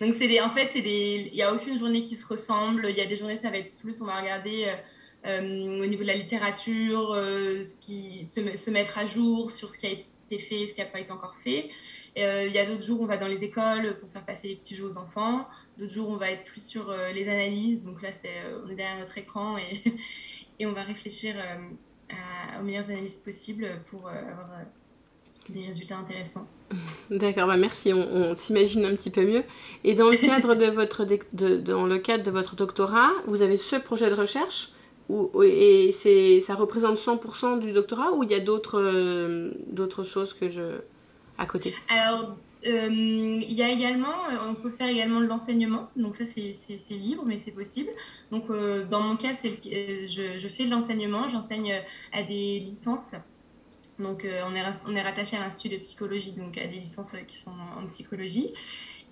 Mm. 0.00 0.06
donc 0.06 0.14
c'est 0.14 0.40
en 0.40 0.50
fait, 0.50 0.70
il 0.74 1.32
n'y 1.32 1.42
a 1.42 1.52
aucune 1.52 1.78
journée 1.78 2.02
qui 2.02 2.16
se 2.16 2.26
ressemble. 2.26 2.86
Il 2.88 2.96
y 2.96 3.00
a 3.00 3.06
des 3.06 3.16
journées, 3.16 3.36
ça 3.36 3.50
va 3.50 3.58
être 3.58 3.74
plus, 3.76 4.00
on 4.00 4.06
va 4.06 4.20
regarder 4.20 4.74
au 5.26 5.86
niveau 5.86 6.02
de 6.02 6.08
la 6.08 6.16
littérature, 6.16 7.14
ce 7.14 7.80
qui, 7.80 8.26
se, 8.26 8.56
se, 8.56 8.70
mettre 8.70 8.98
à 8.98 9.06
jour 9.06 9.50
sur 9.50 9.70
ce 9.70 9.78
qui 9.78 9.86
a 9.86 9.90
été 9.90 10.38
fait, 10.38 10.66
ce 10.66 10.74
qui 10.74 10.80
n'a 10.80 10.86
pas 10.86 11.00
été 11.00 11.12
encore 11.12 11.36
fait. 11.36 11.68
Il 12.16 12.52
y 12.52 12.58
a 12.58 12.66
d'autres 12.66 12.84
jours, 12.84 13.00
on 13.00 13.06
va 13.06 13.16
dans 13.16 13.26
les 13.26 13.42
écoles 13.42 13.96
pour 13.98 14.08
faire 14.10 14.24
passer 14.24 14.48
les 14.48 14.56
petits 14.56 14.76
jeux 14.76 14.86
aux 14.86 14.98
enfants. 14.98 15.46
D'autres 15.78 15.92
jours, 15.92 16.08
on 16.08 16.16
va 16.16 16.30
être 16.30 16.44
plus 16.44 16.64
sur 16.64 16.90
euh, 16.90 17.10
les 17.10 17.28
analyses. 17.28 17.80
Donc 17.80 18.00
là, 18.00 18.12
c'est, 18.12 18.28
euh, 18.28 18.60
on 18.64 18.68
est 18.68 18.76
derrière 18.76 18.98
notre 18.98 19.18
écran 19.18 19.58
et, 19.58 19.82
et 20.60 20.66
on 20.66 20.72
va 20.72 20.84
réfléchir 20.84 21.34
euh, 21.36 22.60
aux 22.60 22.64
meilleures 22.64 22.88
analyses 22.88 23.18
possibles 23.18 23.80
pour 23.90 24.08
avoir 24.08 24.50
des 25.48 25.66
résultats 25.66 25.98
intéressants. 25.98 26.48
D'accord, 27.10 27.48
bah 27.48 27.56
merci, 27.56 27.92
on, 27.92 28.36
s'imagine 28.36 28.84
un 28.84 28.94
petit 28.94 29.10
peu 29.10 29.24
mieux. 29.24 29.42
Et 29.82 29.94
dans 29.94 30.10
le 30.10 30.16
cadre 30.16 30.54
de 30.54 30.66
votre, 30.70 31.04
de, 31.04 31.56
dans 31.56 31.86
le 31.86 31.98
cadre 31.98 32.22
de 32.22 32.30
votre 32.30 32.54
doctorat, 32.54 33.10
vous 33.26 33.42
avez 33.42 33.56
ce 33.56 33.76
projet 33.76 34.08
de 34.08 34.14
recherche 34.14 34.70
où, 35.08 35.42
et 35.42 35.90
c'est, 35.90 36.40
ça 36.40 36.54
représente 36.54 36.96
100% 36.96 37.58
du 37.58 37.72
doctorat 37.72 38.12
ou 38.12 38.22
il 38.22 38.30
y 38.30 38.34
a 38.34 38.40
d'autres, 38.40 39.50
d'autres 39.72 40.04
choses 40.04 40.32
que 40.32 40.48
je... 40.48 40.78
à 41.38 41.46
côté 41.46 41.74
Alors, 41.88 42.36
euh, 42.66 42.88
il 42.90 43.52
y 43.52 43.62
a 43.62 43.68
également, 43.68 44.24
euh, 44.30 44.48
on 44.48 44.54
peut 44.54 44.70
faire 44.70 44.88
également 44.88 45.20
de 45.20 45.26
l'enseignement, 45.26 45.90
donc 45.96 46.14
ça 46.14 46.24
c'est 46.26 46.94
libre, 46.94 47.24
mais 47.26 47.36
c'est 47.36 47.52
possible. 47.52 47.90
Donc 48.30 48.48
euh, 48.48 48.86
dans 48.86 49.00
mon 49.00 49.16
cas, 49.16 49.32
je, 49.34 50.48
fais 50.48 50.64
de 50.64 50.70
l'enseignement, 50.70 51.28
j'enseigne 51.28 51.82
à 52.12 52.22
des 52.22 52.58
licences. 52.60 53.16
Donc 53.98 54.26
on, 54.26 54.54
est, 54.54 55.02
rattaché 55.02 55.36
à 55.36 55.40
l'Institut 55.40 55.76
de 55.76 55.80
psychologie, 55.80 56.32
donc 56.32 56.58
à 56.58 56.66
des 56.66 56.78
licences 56.78 57.14
qui 57.28 57.36
sont 57.36 57.52
en, 57.78 57.84
psychologie. 57.86 58.52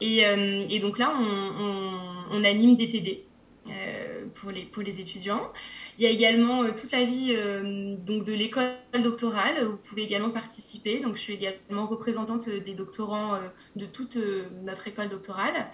Et, 0.01 0.81
donc 0.81 0.99
là, 0.99 1.15
on, 1.17 2.37
on 2.37 2.43
anime 2.43 2.75
des 2.75 2.89
TD. 2.89 3.25
Euh, 3.69 4.27
pour, 4.35 4.51
les, 4.51 4.65
pour 4.65 4.83
les 4.83 4.99
étudiants. 4.99 5.53
Il 5.97 6.05
y 6.05 6.07
a 6.09 6.11
également 6.11 6.65
euh, 6.65 6.73
toute 6.77 6.91
la 6.91 7.05
vie 7.05 7.33
euh, 7.37 7.95
donc 7.97 8.25
de 8.25 8.33
l'école 8.33 8.73
doctorale, 9.01 9.65
vous 9.65 9.77
pouvez 9.77 10.03
également 10.03 10.31
participer. 10.31 10.99
Donc, 10.99 11.15
je 11.15 11.21
suis 11.21 11.35
également 11.35 11.87
représentante 11.87 12.49
des 12.49 12.75
doctorants 12.75 13.39
de 13.77 13.87
toute 13.87 14.19
notre 14.65 14.89
école 14.89 15.11
doctorale. 15.11 15.69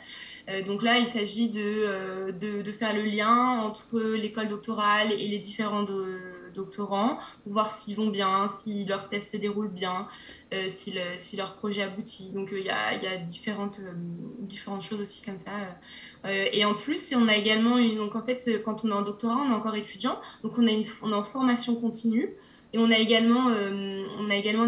donc 0.66 0.83
là, 0.83 0.98
il 0.98 1.07
s'agit 1.07 1.48
de, 1.48 2.31
de, 2.31 2.62
de, 2.62 2.72
faire 2.72 2.94
le 2.94 3.03
lien 3.03 3.61
entre 3.62 3.98
l'école 4.01 4.48
doctorale 4.48 5.12
et 5.12 5.27
les 5.29 5.38
différents 5.38 5.87
doctorants, 6.55 7.18
pour 7.42 7.53
voir 7.53 7.70
s'ils 7.70 7.96
vont 7.96 8.09
bien, 8.09 8.48
si 8.48 8.85
leur 8.85 9.09
test 9.09 9.33
se 9.33 9.37
déroule 9.37 9.68
bien, 9.68 10.07
si, 10.68 10.92
le, 10.92 11.00
si, 11.16 11.37
leur 11.37 11.54
projet 11.54 11.82
aboutit. 11.82 12.30
Donc 12.32 12.48
il 12.52 12.64
y 12.64 12.70
a, 12.70 12.94
y, 12.94 13.06
a, 13.06 13.16
différentes, 13.18 13.80
différentes 14.40 14.82
choses 14.82 15.00
aussi 15.00 15.22
comme 15.22 15.38
ça. 15.38 15.52
et 16.24 16.64
en 16.64 16.74
plus, 16.74 17.12
on 17.14 17.28
a 17.28 17.37
également, 17.37 17.78
une, 17.78 17.96
donc 17.96 18.16
en 18.16 18.22
fait, 18.22 18.62
quand 18.64 18.84
on 18.84 18.88
est 18.88 18.92
en 18.92 19.02
doctorat, 19.02 19.37
on 19.37 19.50
est 19.50 19.54
encore 19.54 19.74
étudiant, 19.74 20.18
donc 20.42 20.58
on, 20.58 20.66
a 20.66 20.70
une, 20.70 20.82
est 20.82 21.02
en 21.02 21.22
formation 21.22 21.74
continue. 21.74 22.34
Et 22.72 22.78
on 22.78 22.90
a 22.90 22.98
également, 22.98 23.48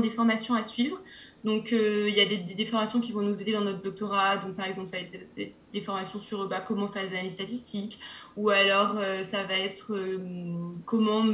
des 0.01 0.11
formations 0.11 0.55
à 0.55 0.63
suivre. 0.63 0.99
Donc, 1.45 1.73
euh, 1.73 2.07
il 2.09 2.15
y 2.15 2.21
a 2.21 2.27
des, 2.27 2.65
formations 2.67 3.01
qui 3.01 3.13
vont 3.13 3.23
nous 3.23 3.41
aider 3.41 3.53
dans 3.53 3.63
notre 3.63 3.83
doctorat. 3.83 4.39
Donc, 4.39 4.57
par 4.57 4.67
exemple, 4.67 4.89
ça 4.89 4.99
va 4.99 5.03
être 5.03 5.35
des, 5.73 5.81
formations 5.81 6.21
sur 6.21 6.49
bah, 6.49 6.63
comment 6.67 6.89
faire 6.89 7.09
des 7.09 7.15
analyses 7.15 7.35
statistiques, 7.35 7.99
ou 8.37 8.51
alors 8.51 8.97
euh, 8.99 9.23
ça 9.23 9.45
va 9.45 9.59
être 9.59 9.93
euh, 9.95 10.19
comment 10.85 11.25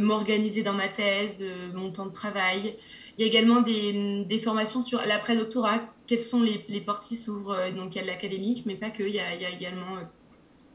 m'organiser 0.00 0.62
dans 0.62 0.72
ma 0.72 0.88
thèse, 0.88 1.44
mon 1.74 1.90
temps 1.92 2.06
de 2.06 2.12
travail. 2.12 2.76
Il 3.18 3.22
y 3.22 3.24
a 3.24 3.28
également 3.28 3.62
des, 3.62 4.40
formations 4.42 4.82
sur 4.82 5.00
l'après-doctorat, 5.00 5.80
quelles 6.06 6.20
sont 6.20 6.42
les, 6.42 6.80
portes 6.80 7.06
qui 7.06 7.16
s'ouvrent. 7.16 7.70
donc, 7.74 7.94
il 7.94 7.98
y 7.98 8.00
a 8.00 8.02
de 8.02 8.08
l'académique, 8.08 8.64
mais 8.66 8.74
pas 8.74 8.90
que. 8.90 9.02
Il 9.02 9.14
y 9.14 9.20
a, 9.20 9.34
il 9.34 9.42
y 9.42 9.46
a 9.46 9.50
également 9.50 9.98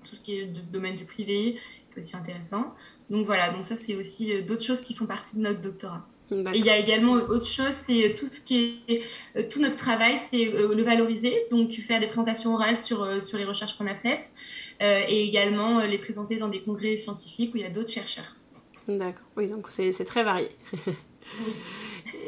tout 0.03 0.15
ce 0.15 0.21
qui 0.21 0.39
est 0.39 0.45
du 0.45 0.61
domaine 0.61 0.95
du 0.95 1.05
privé, 1.05 1.57
qui 1.91 1.95
est 1.95 1.99
aussi 1.99 2.15
intéressant. 2.15 2.73
Donc, 3.09 3.25
voilà. 3.25 3.51
Donc, 3.51 3.63
ça, 3.63 3.75
c'est 3.75 3.95
aussi 3.95 4.41
d'autres 4.43 4.63
choses 4.63 4.81
qui 4.81 4.95
font 4.95 5.05
partie 5.05 5.37
de 5.37 5.41
notre 5.41 5.61
doctorat. 5.61 6.07
Et 6.31 6.59
il 6.59 6.65
y 6.65 6.69
a 6.69 6.77
également 6.77 7.13
autre 7.13 7.45
chose, 7.45 7.73
c'est 7.85 8.05
euh, 8.05 8.15
tout 8.15 8.25
ce 8.25 8.39
qui 8.39 8.81
est 8.87 9.01
euh, 9.35 9.43
tout 9.49 9.59
notre 9.59 9.75
travail, 9.75 10.17
c'est 10.29 10.47
euh, 10.47 10.73
le 10.73 10.83
valoriser, 10.83 11.45
donc 11.51 11.71
faire 11.71 11.99
des 11.99 12.07
présentations 12.07 12.53
orales 12.53 12.77
sur, 12.77 13.21
sur 13.21 13.37
les 13.37 13.43
recherches 13.43 13.77
qu'on 13.77 13.87
a 13.87 13.95
faites 13.95 14.31
et 14.79 15.27
également 15.27 15.81
les 15.81 15.99
présenter 15.99 16.37
dans 16.37 16.47
des 16.47 16.59
congrès 16.59 16.97
scientifiques 16.97 17.53
où 17.53 17.57
il 17.57 17.63
y 17.63 17.65
a 17.65 17.69
d'autres 17.69 17.91
chercheurs. 17.91 18.35
D'accord, 18.87 19.27
oui, 19.37 19.47
donc 19.47 19.67
c'est 19.69 20.05
très 20.05 20.23
varié. 20.23 20.49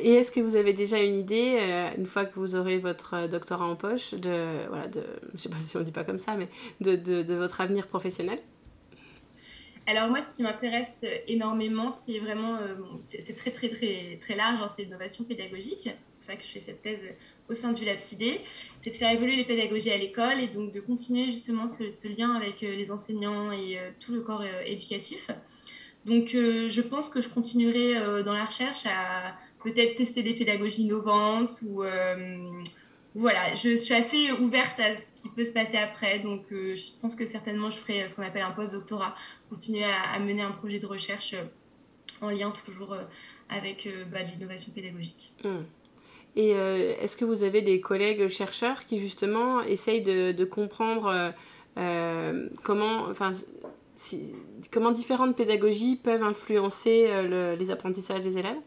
Et 0.02 0.16
est-ce 0.16 0.32
que 0.32 0.40
vous 0.40 0.56
avez 0.56 0.74
déjà 0.74 1.00
une 1.00 1.16
idée, 1.16 1.92
une 1.98 2.06
fois 2.06 2.26
que 2.26 2.40
vous 2.40 2.56
aurez 2.56 2.80
votre 2.80 3.28
doctorat 3.28 3.66
en 3.66 3.76
poche, 3.76 4.14
de, 4.14 4.68
voilà, 4.68 4.88
de, 4.88 5.04
je 5.34 5.38
sais 5.38 5.50
pas 5.50 5.58
si 5.58 5.78
on 5.78 5.82
dit 5.82 5.92
pas 5.92 6.04
comme 6.04 6.20
ça, 6.20 6.36
mais 6.36 6.50
de, 6.82 6.96
de, 6.96 7.24
de 7.24 7.34
votre 7.36 7.62
avenir 7.62 7.88
professionnel? 7.88 8.40
Alors 9.86 10.10
moi, 10.10 10.22
ce 10.22 10.34
qui 10.36 10.44
m'intéresse 10.44 11.02
euh, 11.04 11.18
énormément, 11.28 11.90
c'est 11.90 12.20
vraiment, 12.20 12.56
euh, 12.56 12.76
c'est 13.02 13.36
très 13.36 13.52
très 13.52 13.70
très 13.70 14.18
très 14.22 14.36
large, 14.36 14.62
hein, 14.62 14.70
c'est 14.74 14.84
l'innovation 14.84 15.26
pédagogique. 15.26 15.82
C'est 15.82 15.92
pour 15.92 16.24
ça 16.24 16.36
que 16.36 16.44
je 16.44 16.48
fais 16.48 16.64
cette 16.66 16.82
thèse 16.82 17.00
au 17.50 17.54
sein 17.54 17.74
du 17.74 17.84
LabCD. 17.84 18.40
C'est 18.82 18.92
de 18.92 18.96
faire 18.96 19.12
évoluer 19.12 19.36
les 19.36 19.44
pédagogies 19.44 19.92
à 19.92 19.98
l'école 19.98 20.40
et 20.40 20.48
donc 20.48 20.72
de 20.72 20.80
continuer 20.80 21.26
justement 21.26 21.68
ce, 21.68 22.08
lien 22.18 22.34
avec 22.34 22.64
euh, 22.64 22.76
les 22.76 22.92
enseignants 22.92 23.52
et 23.52 23.78
tout 24.00 24.14
le 24.14 24.22
corps 24.22 24.44
éducatif. 24.66 25.30
Donc 26.06 26.30
je 26.32 26.82
pense 26.82 27.08
que 27.08 27.22
je 27.22 27.30
continuerai 27.30 28.24
dans 28.24 28.34
la 28.34 28.44
recherche 28.44 28.86
à 28.86 29.38
peut-être 29.64 29.96
tester 29.96 30.24
des 30.24 30.34
pédagogies 30.34 30.84
innovantes 30.84 31.62
ou 31.68 31.84
voilà, 33.16 33.54
je 33.54 33.76
suis 33.76 33.94
assez 33.94 34.32
ouverte 34.32 34.80
à 34.80 34.96
ce 34.96 35.14
qui 35.22 35.30
peut 35.30 35.46
se 35.46 35.54
passer 35.54 35.78
après. 35.78 36.20
Donc, 36.20 36.46
euh, 36.52 36.74
je 36.74 37.00
pense 37.00 37.16
que 37.16 37.26
certainement, 37.26 37.70
je 37.70 37.78
ferai 37.78 38.04
euh, 38.04 38.08
ce 38.08 38.16
qu'on 38.16 38.24
appelle 38.24 38.42
un 38.42 38.52
post-doctorat, 38.52 39.14
continuer 39.50 39.84
à, 39.84 40.20
mener 40.20 40.42
un 40.42 40.52
projet 40.52 40.80
de 40.80 40.88
recherche 40.88 41.36
euh, 41.36 41.44
en 42.22 42.30
lien 42.30 42.52
toujours 42.66 42.96
avec 43.50 43.88
bah, 44.12 44.20
l'innovation 44.24 44.72
pédagogique. 44.72 45.34
Hmm. 45.44 45.64
Et 46.36 46.52
est-ce 46.52 47.16
que 47.16 47.26
vous 47.26 47.44
avez 47.44 47.62
des 47.62 47.80
collègues 47.80 48.28
chercheurs 48.28 48.86
qui, 48.86 48.98
justement, 48.98 49.62
essayent 49.62 50.02
de, 50.02 50.44
comprendre 50.46 51.34
comment 52.64 53.12
différentes 54.94 55.36
pédagogies 55.36 55.98
peuvent 55.98 56.24
influencer 56.24 57.28
les 57.60 57.72
apprentissages 57.72 58.22
des 58.22 58.40
élèves? 58.40 58.58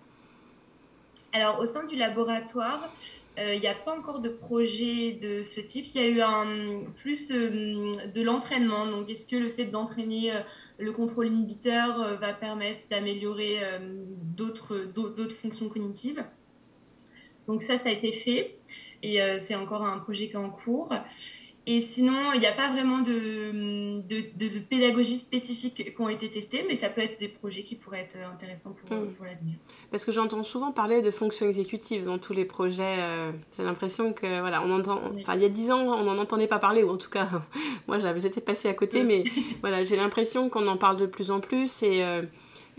Alors, 1.37 1.61
au 1.61 1.67
sein 1.67 1.85
du 1.85 1.97
laboratoire, 1.97 2.91
il 3.37 3.43
euh, 3.43 3.59
n'y 3.59 3.67
a 3.67 3.75
pas 3.75 3.95
encore 3.95 4.21
de 4.21 4.31
projet 4.31 5.13
de 5.13 5.43
ce 5.43 5.61
type. 5.61 5.85
Il 5.95 6.01
y 6.01 6.05
a 6.05 6.09
eu 6.09 6.87
plus 6.95 7.31
euh, 7.31 7.93
de 8.15 8.23
l'entraînement. 8.23 8.87
Donc, 8.87 9.11
est-ce 9.11 9.27
que 9.27 9.37
le 9.37 9.51
fait 9.51 9.67
d'entraîner 9.67 10.35
euh, 10.35 10.41
le 10.79 10.93
contrôle 10.93 11.27
inhibiteur 11.27 12.19
va 12.19 12.33
permettre 12.33 12.89
d'améliorer 12.89 13.59
d'autres 14.37 14.87
fonctions 15.29 15.69
cognitives? 15.69 16.25
Donc, 17.47 17.63
ça, 17.63 17.77
ça 17.77 17.91
a 17.91 17.93
été 17.93 18.13
fait. 18.13 18.59
Et 19.03 19.19
c'est 19.39 19.55
encore 19.55 19.85
un 19.85 19.99
projet 19.99 20.29
qui 20.29 20.35
est 20.35 20.37
en 20.37 20.51
cours. 20.51 20.93
Et 21.69 21.81
sinon, 21.81 22.33
il 22.33 22.39
n'y 22.39 22.47
a 22.47 22.53
pas 22.53 22.71
vraiment 22.71 23.01
de, 23.01 24.01
de, 24.01 24.59
pédagogie 24.61 25.17
spécifique 25.17 25.75
qui 25.75 26.01
ont 26.01 26.09
été 26.09 26.31
testées, 26.31 26.65
mais 26.69 26.77
ça 26.77 26.89
peut 26.89 27.01
être 27.01 27.19
des 27.19 27.27
projets 27.27 27.65
qui 27.65 27.75
pourraient 27.75 28.03
être 28.03 28.17
intéressants 28.33 28.73
pour, 28.73 28.97
mm. 28.97 29.11
pour 29.11 29.25
l'avenir. 29.25 29.57
Parce 29.91 30.05
que 30.05 30.13
j'entends 30.13 30.45
souvent 30.45 30.71
parler 30.71 31.03
de 31.03 31.11
fonctions 31.11 31.45
exécutives 31.45 32.05
dans 32.05 32.19
tous 32.19 32.33
les 32.33 32.45
projets. 32.45 32.99
Euh, 33.01 33.33
j'ai 33.57 33.65
l'impression 33.65 34.13
que, 34.13 34.41
voilà, 34.41 34.63
on 34.63 34.71
entend. 34.71 35.01
Enfin, 35.21 35.35
il 35.35 35.43
y 35.43 35.45
a 35.45 35.49
dix 35.49 35.73
ans, 35.73 35.81
on 35.81 36.05
n'en 36.05 36.19
entendait 36.19 36.47
pas 36.47 36.61
parler, 36.61 36.85
ou 36.85 36.91
en 36.91 36.99
tout 36.99 37.11
cas, 37.11 37.29
moi 37.89 37.99
j'étais 37.99 38.41
passée 38.41 38.69
à 38.69 38.75
côté, 38.75 39.03
mais 39.03 39.25
voilà, 39.61 39.83
j'ai 39.83 39.97
l'impression 39.97 40.49
qu'on 40.49 40.69
en 40.69 40.77
parle 40.77 40.99
de 40.99 41.07
plus 41.07 41.33
en 41.33 41.41
plus. 41.41 41.83
Et, 41.83 42.05
euh, 42.05 42.23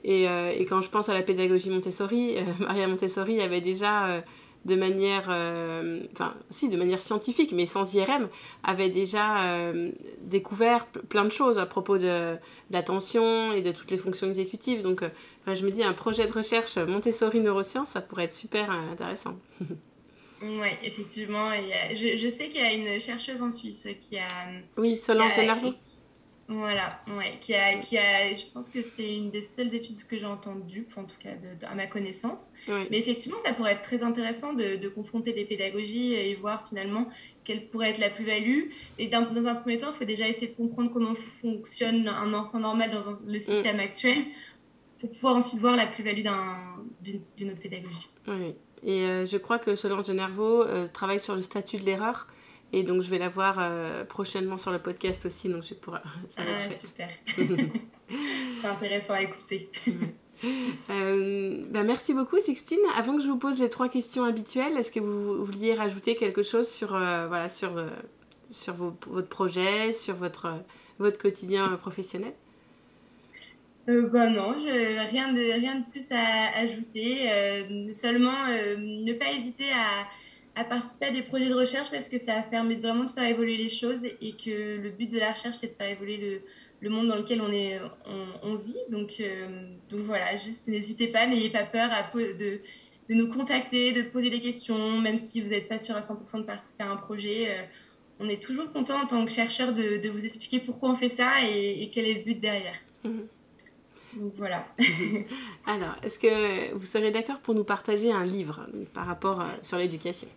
et, 0.05 0.29
euh, 0.29 0.53
et, 0.57 0.63
quand 0.65 0.81
je 0.81 0.89
pense 0.89 1.09
à 1.09 1.13
la 1.13 1.23
pédagogie 1.23 1.69
Montessori, 1.69 2.35
Maria 2.61 2.87
Montessori 2.87 3.41
avait 3.41 3.59
déjà 3.59 4.23
de 4.67 4.75
manière, 4.75 5.27
euh, 5.29 6.01
enfin 6.11 6.35
si, 6.49 6.67
de 6.69 6.75
manière 6.75 7.01
scientifique, 7.01 7.53
mais 7.53 7.65
sans 7.65 7.93
IRM, 7.93 8.27
avait 8.63 8.89
déjà 8.89 9.53
euh, 9.53 9.91
découvert 10.21 10.85
plein 10.85 11.23
de 11.23 11.31
choses 11.31 11.57
à 11.57 11.65
propos 11.65 11.97
de, 11.97 12.35
l'attention 12.69 13.53
et 13.53 13.61
de 13.61 13.71
toutes 13.71 13.91
les 13.91 13.97
fonctions 13.97 14.27
exécutives. 14.27 14.81
Donc, 14.81 15.03
euh, 15.03 15.09
je 15.47 15.65
me 15.65 15.71
dis, 15.71 15.83
un 15.83 15.93
projet 15.93 16.27
de 16.27 16.33
recherche 16.33 16.77
Montessori 16.77 17.39
neurosciences, 17.39 17.89
ça 17.89 18.01
pourrait 18.01 18.25
être 18.25 18.33
super 18.33 18.69
intéressant. 18.69 19.37
oui, 20.41 20.67
effectivement. 20.83 21.49
je, 21.93 22.17
je, 22.17 22.27
sais 22.27 22.49
qu'il 22.49 22.59
y 22.59 22.65
a 22.65 22.73
une 22.73 22.99
chercheuse 22.99 23.41
en 23.41 23.49
Suisse 23.49 23.87
qui 24.01 24.17
a... 24.17 24.27
Oui, 24.75 24.97
Solange 24.97 25.33
de 25.37 25.43
Narvaux. 25.43 25.73
Voilà, 26.49 27.01
ouais, 27.17 27.37
qui 27.41 27.53
a, 27.53 27.77
qui 27.79 27.97
a, 27.97 28.31
je 28.31 28.45
pense 28.53 28.69
que 28.69 28.81
c'est 28.81 29.17
une 29.17 29.31
des 29.31 29.41
seules 29.41 29.73
études 29.75 30.01
que 30.05 30.17
j'ai 30.17 30.25
entendues, 30.25 30.85
en 30.95 31.03
tout 31.03 31.17
cas 31.21 31.31
à 31.67 31.75
ma 31.75 31.87
connaissance. 31.87 32.53
Mais 32.89 32.99
effectivement, 32.99 33.37
ça 33.45 33.53
pourrait 33.53 33.73
être 33.73 33.81
très 33.81 34.01
intéressant 34.01 34.53
de, 34.53 34.77
de, 34.77 34.87
confronter 34.87 35.33
des 35.33 35.43
pédagogies 35.43 36.13
et 36.13 36.35
voir 36.35 36.65
finalement 36.65 37.09
quelle 37.43 37.67
pourrait 37.67 37.89
être 37.89 37.99
la 37.99 38.09
plus-value. 38.09 38.69
Et 38.97 39.07
dans, 39.07 39.29
dans, 39.29 39.45
un 39.45 39.55
premier 39.55 39.77
temps, 39.77 39.89
il 39.93 39.97
faut 39.97 40.05
déjà 40.05 40.27
essayer 40.27 40.47
de 40.47 40.55
comprendre 40.55 40.89
comment 40.89 41.15
fonctionne 41.15 42.07
un 42.07 42.33
enfant 42.33 42.59
normal 42.59 42.91
dans 42.91 43.03
le 43.25 43.39
système 43.39 43.81
actuel 43.81 44.23
pour 45.01 45.11
pouvoir 45.11 45.35
ensuite 45.35 45.59
voir 45.59 45.75
la 45.75 45.87
plus-value 45.87 46.23
d'une 47.01 47.51
autre 47.51 47.59
pédagogie. 47.61 48.07
Oui. 48.27 48.55
Et 48.83 49.01
euh, 49.03 49.25
je 49.25 49.37
crois 49.37 49.59
que 49.59 49.75
Solange 49.75 50.07
de 50.07 50.13
Nervo 50.13 50.63
euh, 50.63 50.87
travaille 50.87 51.19
sur 51.19 51.35
le 51.35 51.41
statut 51.41 51.77
de 51.77 51.83
l'erreur 51.83 52.27
et 52.73 52.83
donc, 52.83 53.01
je 53.01 53.09
vais 53.09 53.17
la 53.17 53.29
voir 53.29 53.57
euh, 53.59 54.03
prochainement 54.03 54.57
sur 54.57 54.71
le 54.71 54.79
podcast 54.79 55.25
aussi. 55.25 55.49
Donc, 55.49 55.63
je 55.63 55.73
pourrai... 55.73 55.99
ça 56.29 56.43
va 56.43 56.51
être 56.51 56.69
ah, 56.69 56.85
super. 56.85 57.09
C'est 58.61 58.67
intéressant 58.67 59.13
à 59.13 59.21
écouter. 59.21 59.69
Euh, 60.89 61.65
bah, 61.69 61.83
merci 61.83 62.13
beaucoup, 62.13 62.39
Sixtine. 62.39 62.79
Avant 62.97 63.15
que 63.15 63.23
je 63.23 63.27
vous 63.27 63.37
pose 63.37 63.61
les 63.61 63.69
trois 63.69 63.87
questions 63.87 64.25
habituelles, 64.25 64.75
est-ce 64.77 64.91
que 64.91 64.99
vous, 64.99 65.45
vouliez 65.45 65.73
rajouter 65.75 66.15
quelque 66.15 66.43
chose 66.43 66.69
sur, 66.69 66.93
euh, 66.93 67.27
voilà, 67.27 67.47
sur, 67.47 67.71
sur 68.49 68.73
votre 68.73 69.29
projet, 69.29 69.93
sur 69.93 70.15
votre, 70.15 70.53
votre 70.99 71.17
quotidien 71.17 71.69
professionnel? 71.77 72.33
Bah 73.87 74.29
non, 74.29 74.53
je, 74.57 75.09
rien, 75.09 75.31
de, 75.31 75.39
rien 75.39 75.79
de 75.79 75.89
plus 75.89 76.11
à 76.11 76.57
ajouter. 76.57 77.93
seulement 77.93 78.47
ne 78.47 79.13
pas 79.13 79.31
hésiter 79.31 79.71
à 79.71 80.05
à 80.57 80.63
participer 80.63 81.05
à 81.05 81.11
des 81.11 81.21
projets 81.21 81.49
de 81.49 81.53
recherche 81.53 81.91
parce 81.91 82.09
que 82.09 82.17
ça 82.17 82.41
permet 82.41 82.75
vraiment 82.75 83.03
de 83.03 83.11
faire 83.11 83.25
évoluer 83.25 83.57
les 83.57 83.69
choses 83.69 84.03
et 84.03 84.31
que 84.31 84.81
le 84.81 84.89
but 84.89 85.09
de 85.11 85.19
la 85.19 85.31
recherche, 85.33 85.57
c'est 85.57 85.67
de 85.67 85.73
faire 85.73 85.89
évoluer 85.89 86.17
le, 86.17 86.41
le, 86.81 86.89
monde 86.89 87.07
dans 87.07 87.15
lequel 87.15 87.41
on, 87.41 87.51
est, 87.51 87.79
on, 88.41 88.55
vit. 88.55 88.75
Donc, 88.89 89.17
euh, 89.19 89.69
donc 89.89 90.01
voilà, 90.01 90.35
juste 90.35 90.67
n'hésitez 90.67 91.07
pas, 91.07 91.27
n'ayez 91.27 91.51
pas 91.51 91.63
peur 91.63 91.91
à, 91.91 92.09
de, 92.11 92.33
de, 92.33 93.13
nous 93.13 93.29
contacter, 93.31 93.91
de 93.93 94.09
poser 94.09 94.31
des 94.31 94.41
questions, 94.41 94.99
même 94.99 95.19
si 95.19 95.41
vous 95.41 95.49
n'êtes 95.49 95.69
pas 95.69 95.77
sûr 95.77 95.95
à 95.95 95.99
100% 95.99 96.39
de 96.39 96.43
participer 96.43 96.83
à 96.83 96.89
un 96.89 96.97
projet. 96.97 97.49
Euh, 97.49 97.61
on 98.19 98.27
est 98.27 98.41
toujours 98.41 98.71
content 98.71 98.99
en 98.99 99.05
tant 99.05 99.23
que 99.25 99.31
chercheur 99.31 99.73
de, 99.73 99.97
de, 99.97 100.09
vous 100.09 100.25
expliquer 100.25 100.59
pourquoi 100.59 100.89
on 100.89 100.95
fait 100.95 101.09
ça 101.09 101.33
et, 101.47 101.91
quel 101.93 102.05
est 102.05 102.15
le 102.15 102.23
but 102.23 102.39
derrière. 102.39 102.77
Mhm. 103.03 103.27
Donc 104.15 104.33
voilà. 104.37 104.65
Alors, 105.67 105.95
est-ce 106.01 106.17
que 106.17 106.73
vous 106.73 106.87
serez 106.87 107.11
d'accord 107.11 107.41
pour 107.41 107.53
nous 107.53 107.63
partager 107.63 108.11
un 108.11 108.25
livre 108.25 108.67
par 108.91 109.05
rapport 109.05 109.41
euh, 109.41 109.45
sur 109.61 109.77
l'éducation? 109.77 110.27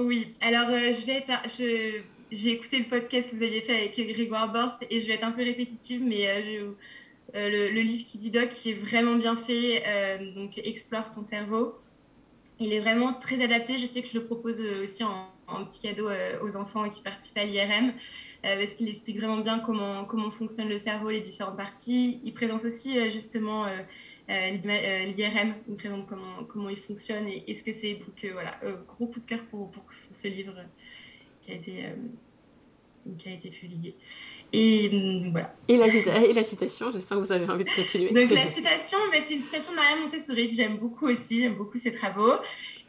Oui, 0.00 0.34
alors 0.40 0.68
euh, 0.68 0.90
je 0.92 1.06
vais 1.06 2.04
j'ai 2.32 2.52
écouté 2.52 2.78
le 2.78 2.84
podcast 2.84 3.30
que 3.30 3.36
vous 3.36 3.42
aviez 3.42 3.60
fait 3.60 3.74
avec 3.74 3.96
Grégoire 3.96 4.52
Borst 4.52 4.86
et 4.88 5.00
je 5.00 5.06
vais 5.06 5.14
être 5.14 5.24
un 5.24 5.32
peu 5.32 5.42
répétitive, 5.42 6.02
mais 6.04 6.28
euh, 6.28 6.70
euh, 7.34 7.70
le, 7.70 7.80
livre 7.80 8.04
qui 8.06 8.18
dit 8.18 8.30
doc 8.30 8.48
qui 8.50 8.70
est 8.70 8.74
vraiment 8.74 9.16
bien 9.16 9.36
fait, 9.36 9.82
donc 10.36 10.56
Explore 10.58 11.10
ton 11.10 11.22
cerveau. 11.22 11.74
Il 12.60 12.72
est 12.72 12.80
vraiment 12.80 13.14
très 13.14 13.42
adapté. 13.42 13.78
Je 13.78 13.86
sais 13.86 14.00
que 14.00 14.08
je 14.08 14.18
le 14.18 14.24
propose 14.24 14.60
aussi 14.60 15.02
en, 15.02 15.28
en 15.48 15.64
petit 15.64 15.80
cadeau 15.80 16.08
aux 16.42 16.56
enfants 16.56 16.88
qui 16.88 17.02
participent 17.02 17.38
à 17.38 17.44
l'IRM, 17.44 17.92
parce 18.42 18.74
qu'il 18.74 18.88
explique 18.88 19.18
vraiment 19.18 19.38
bien 19.38 19.58
comment, 19.58 20.04
comment 20.04 20.30
fonctionne 20.30 20.68
le 20.68 20.78
cerveau, 20.78 21.10
les 21.10 21.20
différentes 21.20 21.56
parties. 21.56 22.20
Il 22.24 22.32
présente 22.32 22.64
aussi 22.64 23.10
justement 23.10 23.66
l'IRM, 24.30 25.54
il 25.68 25.74
présente 25.76 26.06
comment, 26.06 26.44
comment 26.44 26.68
il 26.68 26.76
fonctionne 26.76 27.26
et, 27.26 27.54
ce 27.54 27.64
que 27.64 27.72
c'est. 27.72 27.94
Donc 27.94 28.32
voilà, 28.32 28.58
gros 28.86 29.06
coup 29.06 29.20
de 29.20 29.24
cœur 29.24 29.40
pour, 29.50 29.70
pour 29.70 29.84
ce 30.10 30.28
livre 30.28 30.54
qui 31.42 31.52
a 31.52 31.54
été, 31.54 31.84
qui 33.18 33.28
a 33.28 33.32
été 33.32 33.50
publié. 33.50 33.94
Et 34.52 35.30
voilà. 35.30 35.54
Et 35.68 35.76
la, 35.76 35.86
et 35.86 36.32
la, 36.32 36.42
citation, 36.42 36.90
je 36.90 36.98
sens 36.98 37.10
que 37.18 37.24
vous 37.24 37.32
avez 37.32 37.48
envie 37.48 37.64
de 37.64 37.70
continuer. 37.70 38.10
Donc 38.10 38.30
la 38.30 38.46
citation, 38.50 38.98
c'est 39.12 39.34
une 39.34 39.42
citation 39.42 39.72
de 39.72 39.76
Maria 39.76 39.96
Montessori 39.96 40.48
que 40.48 40.54
j'aime 40.54 40.78
beaucoup 40.78 41.06
aussi, 41.06 41.40
j'aime 41.40 41.54
beaucoup 41.54 41.78
ses 41.78 41.92
travaux. 41.92 42.32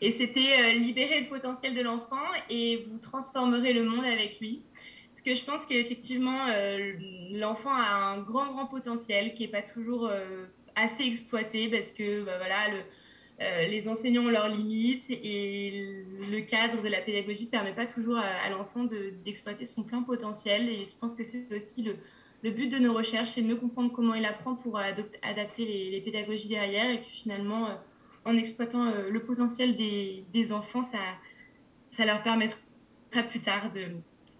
Et 0.01 0.11
c'était 0.11 0.39
euh, 0.59 0.71
libérer 0.73 1.21
le 1.21 1.27
potentiel 1.27 1.75
de 1.75 1.81
l'enfant 1.81 2.25
et 2.49 2.87
vous 2.89 2.97
transformerez 2.97 3.73
le 3.73 3.83
monde 3.83 4.05
avec 4.05 4.39
lui. 4.39 4.63
Parce 5.11 5.21
que 5.21 5.35
je 5.35 5.43
pense 5.43 5.65
qu'effectivement, 5.67 6.47
euh, 6.47 6.93
l'enfant 7.33 7.73
a 7.73 8.13
un 8.13 8.21
grand, 8.21 8.51
grand 8.51 8.65
potentiel 8.65 9.35
qui 9.35 9.43
n'est 9.43 9.51
pas 9.51 9.61
toujours 9.61 10.07
euh, 10.07 10.45
assez 10.81 11.03
exploité 11.03 11.69
parce 11.69 11.91
que 11.91 12.23
bah, 12.23 12.37
voilà, 12.37 12.69
le, 12.69 12.81
euh, 13.41 13.65
les 13.65 13.87
enseignants 13.87 14.23
ont 14.23 14.29
leurs 14.29 14.49
limites 14.49 15.09
et 15.09 16.03
le 16.31 16.41
cadre 16.41 16.83
de 16.83 16.87
la 16.87 17.01
pédagogie 17.01 17.45
ne 17.45 17.49
permet 17.49 17.73
pas 17.73 17.87
toujours 17.87 18.17
à, 18.17 18.49
l'enfant 18.51 18.83
d'exploiter 19.25 19.65
son 19.65 19.83
plein 19.83 20.03
potentiel. 20.03 20.69
Et 20.69 20.83
je 20.83 20.95
pense 20.99 21.15
que 21.15 21.23
c'est 21.23 21.51
aussi 21.55 21.81
le, 21.81 22.51
but 22.51 22.67
de 22.67 22.77
nos 22.77 22.93
recherches, 22.93 23.29
c'est 23.29 23.41
de 23.41 23.47
mieux 23.47 23.55
comprendre 23.55 23.91
comment 23.91 24.13
il 24.13 24.25
apprend 24.25 24.55
pour 24.55 24.77
adapter 24.77 25.65
les, 25.65 26.01
pédagogies 26.01 26.49
derrière 26.49 26.91
et 26.91 26.99
que 27.01 27.07
finalement, 27.07 27.67
euh, 27.67 27.73
en 28.25 28.37
exploitant 28.37 28.85
euh, 28.85 29.09
le 29.09 29.23
potentiel 29.23 29.75
des, 29.75 30.53
enfants, 30.53 30.83
ça, 30.83 30.99
ça 31.89 32.05
leur 32.05 32.21
permettra 32.21 32.59
plus 33.27 33.39
tard 33.39 33.71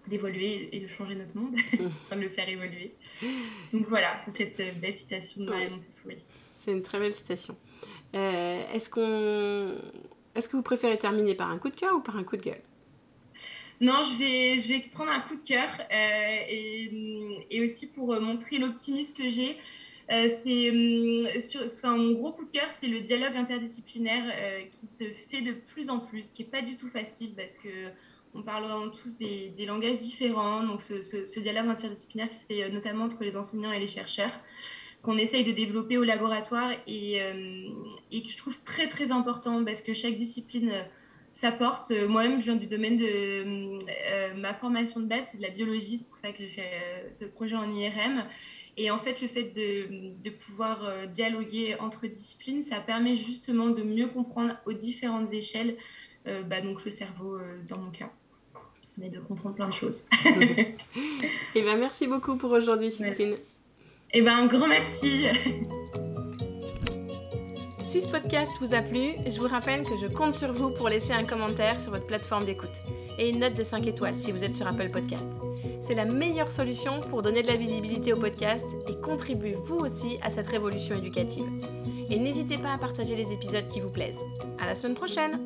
d'évoluer 0.08 0.68
et 0.72 0.80
de 0.80 0.86
changer 0.86 1.14
notre 1.14 1.36
monde, 1.36 1.54
de 2.12 2.20
le 2.20 2.28
faire 2.28 2.48
évoluer. 2.48 2.94
Donc 3.72 3.86
voilà, 3.88 4.20
cette 4.28 4.56
belle 4.80 4.94
citation 4.94 5.44
de 5.44 5.50
Marie 5.50 5.70
Montessori. 5.70 6.16
C'est 6.54 6.72
une 6.72 6.82
très 6.82 6.98
belle 6.98 7.12
citation. 7.12 7.56
Euh, 8.14 8.62
est-ce 8.72 8.90
qu'on, 8.90 9.74
est-ce 10.34 10.48
que 10.48 10.56
vous 10.56 10.62
préférez 10.62 10.98
terminer 10.98 11.34
par 11.34 11.50
un 11.50 11.58
coup 11.58 11.70
de 11.70 11.76
cœur 11.76 11.96
ou 11.96 12.00
par 12.00 12.16
un 12.16 12.24
coup 12.24 12.36
de 12.36 12.42
gueule? 12.42 12.60
Non, 13.80 14.04
je 14.04 14.16
vais, 14.16 14.60
je 14.60 14.68
vais 14.68 14.80
prendre 14.92 15.10
un 15.10 15.20
coup 15.20 15.34
de 15.34 15.42
cœur 15.42 15.68
euh, 15.80 16.38
et, 16.48 17.46
et, 17.50 17.64
aussi 17.64 17.90
pour 17.90 18.14
montrer 18.20 18.58
l'optimisme 18.58 19.20
que 19.20 19.28
j'ai. 19.28 19.56
Euh, 20.12 20.28
c'est 20.28 21.40
sur, 21.40 21.88
mon 21.88 22.12
gros 22.12 22.32
coup 22.32 22.44
de 22.44 22.50
cœur, 22.50 22.68
c'est 22.80 22.86
le 22.86 23.00
dialogue 23.00 23.34
interdisciplinaire 23.34 24.24
qui 24.70 24.86
se 24.86 25.04
fait 25.04 25.40
de 25.40 25.52
plus 25.52 25.90
en 25.90 25.98
plus, 25.98 26.30
qui 26.30 26.42
est 26.42 26.50
pas 26.50 26.62
du 26.62 26.76
tout 26.76 26.88
facile 26.88 27.34
parce 27.34 27.58
que 27.58 27.68
on 28.34 28.42
parle 28.42 28.90
tous 28.92 29.18
des, 29.18 29.66
langages 29.66 29.98
différents. 29.98 30.62
Donc 30.64 30.82
ce, 30.82 31.02
ce, 31.02 31.40
dialogue 31.40 31.68
interdisciplinaire 31.68 32.30
qui 32.30 32.36
se 32.36 32.46
fait 32.46 32.70
notamment 32.70 33.04
entre 33.04 33.22
les 33.24 33.36
enseignants 33.36 33.72
et 33.72 33.78
les 33.78 33.86
chercheurs 33.86 34.32
qu'on 35.02 35.18
essaye 35.18 35.44
de 35.44 35.52
développer 35.52 35.98
au 35.98 36.04
laboratoire 36.04 36.70
et, 36.86 37.20
euh, 37.20 37.68
que 38.10 38.30
je 38.30 38.36
trouve 38.36 38.62
très 38.62 38.88
très 38.88 39.10
important 39.10 39.64
parce 39.64 39.82
que 39.82 39.94
chaque 39.94 40.16
discipline 40.16 40.70
euh, 40.70 40.82
s'apporte. 41.32 41.90
Euh, 41.90 42.08
moi-même, 42.08 42.38
je 42.38 42.44
viens 42.44 42.56
du 42.56 42.68
domaine 42.68 42.96
de 42.96 43.78
ma 44.36 44.54
formation 44.54 45.00
de 45.00 45.06
base, 45.06 45.24
c'est 45.30 45.38
de 45.38 45.42
la 45.42 45.50
biologie, 45.50 45.98
c'est 45.98 46.08
pour 46.08 46.18
ça 46.18 46.30
que 46.30 46.38
j'ai 46.38 46.48
fait 46.48 47.10
ce 47.12 47.24
projet 47.24 47.56
en 47.56 47.70
IRM. 47.70 48.24
Et 48.76 48.90
en 48.90 48.98
fait, 48.98 49.20
le 49.20 49.28
fait 49.28 49.44
de, 49.44 50.14
de 50.22 50.30
pouvoir 50.30 51.08
dialoguer 51.08 51.76
entre 51.78 52.06
disciplines, 52.06 52.62
ça 52.62 52.80
permet 52.80 53.16
justement 53.16 53.68
de 53.68 53.82
mieux 53.82 54.06
comprendre 54.06 54.56
aux 54.64 54.72
différentes 54.72 55.30
échelles, 55.32 55.76
bah, 56.24 56.62
donc 56.62 56.82
le 56.84 56.90
cerveau 56.90 57.38
dans 57.68 57.76
mon 57.76 57.90
cas 57.90 58.10
mais 58.98 59.08
de 59.08 59.20
comprendre 59.20 59.54
plein 59.54 59.68
de 59.68 59.74
choses. 59.74 60.06
et 60.26 60.76
eh 61.54 61.62
ben, 61.62 61.78
merci 61.78 62.06
beaucoup 62.06 62.36
pour 62.36 62.50
aujourd'hui, 62.52 62.90
Sixtine. 62.90 63.34
Eh 64.12 64.22
ben, 64.22 64.36
un 64.36 64.46
grand 64.46 64.68
merci. 64.68 65.26
Si 67.92 68.00
ce 68.00 68.08
podcast 68.08 68.50
vous 68.58 68.72
a 68.72 68.80
plu, 68.80 69.12
je 69.26 69.38
vous 69.38 69.48
rappelle 69.48 69.82
que 69.82 69.98
je 69.98 70.06
compte 70.06 70.32
sur 70.32 70.50
vous 70.50 70.70
pour 70.70 70.88
laisser 70.88 71.12
un 71.12 71.24
commentaire 71.24 71.78
sur 71.78 71.92
votre 71.92 72.06
plateforme 72.06 72.46
d'écoute 72.46 72.70
et 73.18 73.28
une 73.28 73.40
note 73.40 73.52
de 73.52 73.62
5 73.62 73.86
étoiles 73.86 74.16
si 74.16 74.32
vous 74.32 74.44
êtes 74.44 74.54
sur 74.54 74.66
Apple 74.66 74.88
Podcast. 74.88 75.28
C'est 75.82 75.94
la 75.94 76.06
meilleure 76.06 76.50
solution 76.50 77.02
pour 77.10 77.20
donner 77.20 77.42
de 77.42 77.48
la 77.48 77.56
visibilité 77.56 78.14
au 78.14 78.16
podcast 78.16 78.64
et 78.88 78.98
contribuer 78.98 79.52
vous 79.52 79.76
aussi 79.76 80.18
à 80.22 80.30
cette 80.30 80.46
révolution 80.46 80.96
éducative. 80.96 81.44
Et 82.08 82.18
n'hésitez 82.18 82.56
pas 82.56 82.72
à 82.72 82.78
partager 82.78 83.14
les 83.14 83.34
épisodes 83.34 83.68
qui 83.68 83.80
vous 83.80 83.90
plaisent. 83.90 84.20
À 84.58 84.64
la 84.64 84.74
semaine 84.74 84.94
prochaine! 84.94 85.38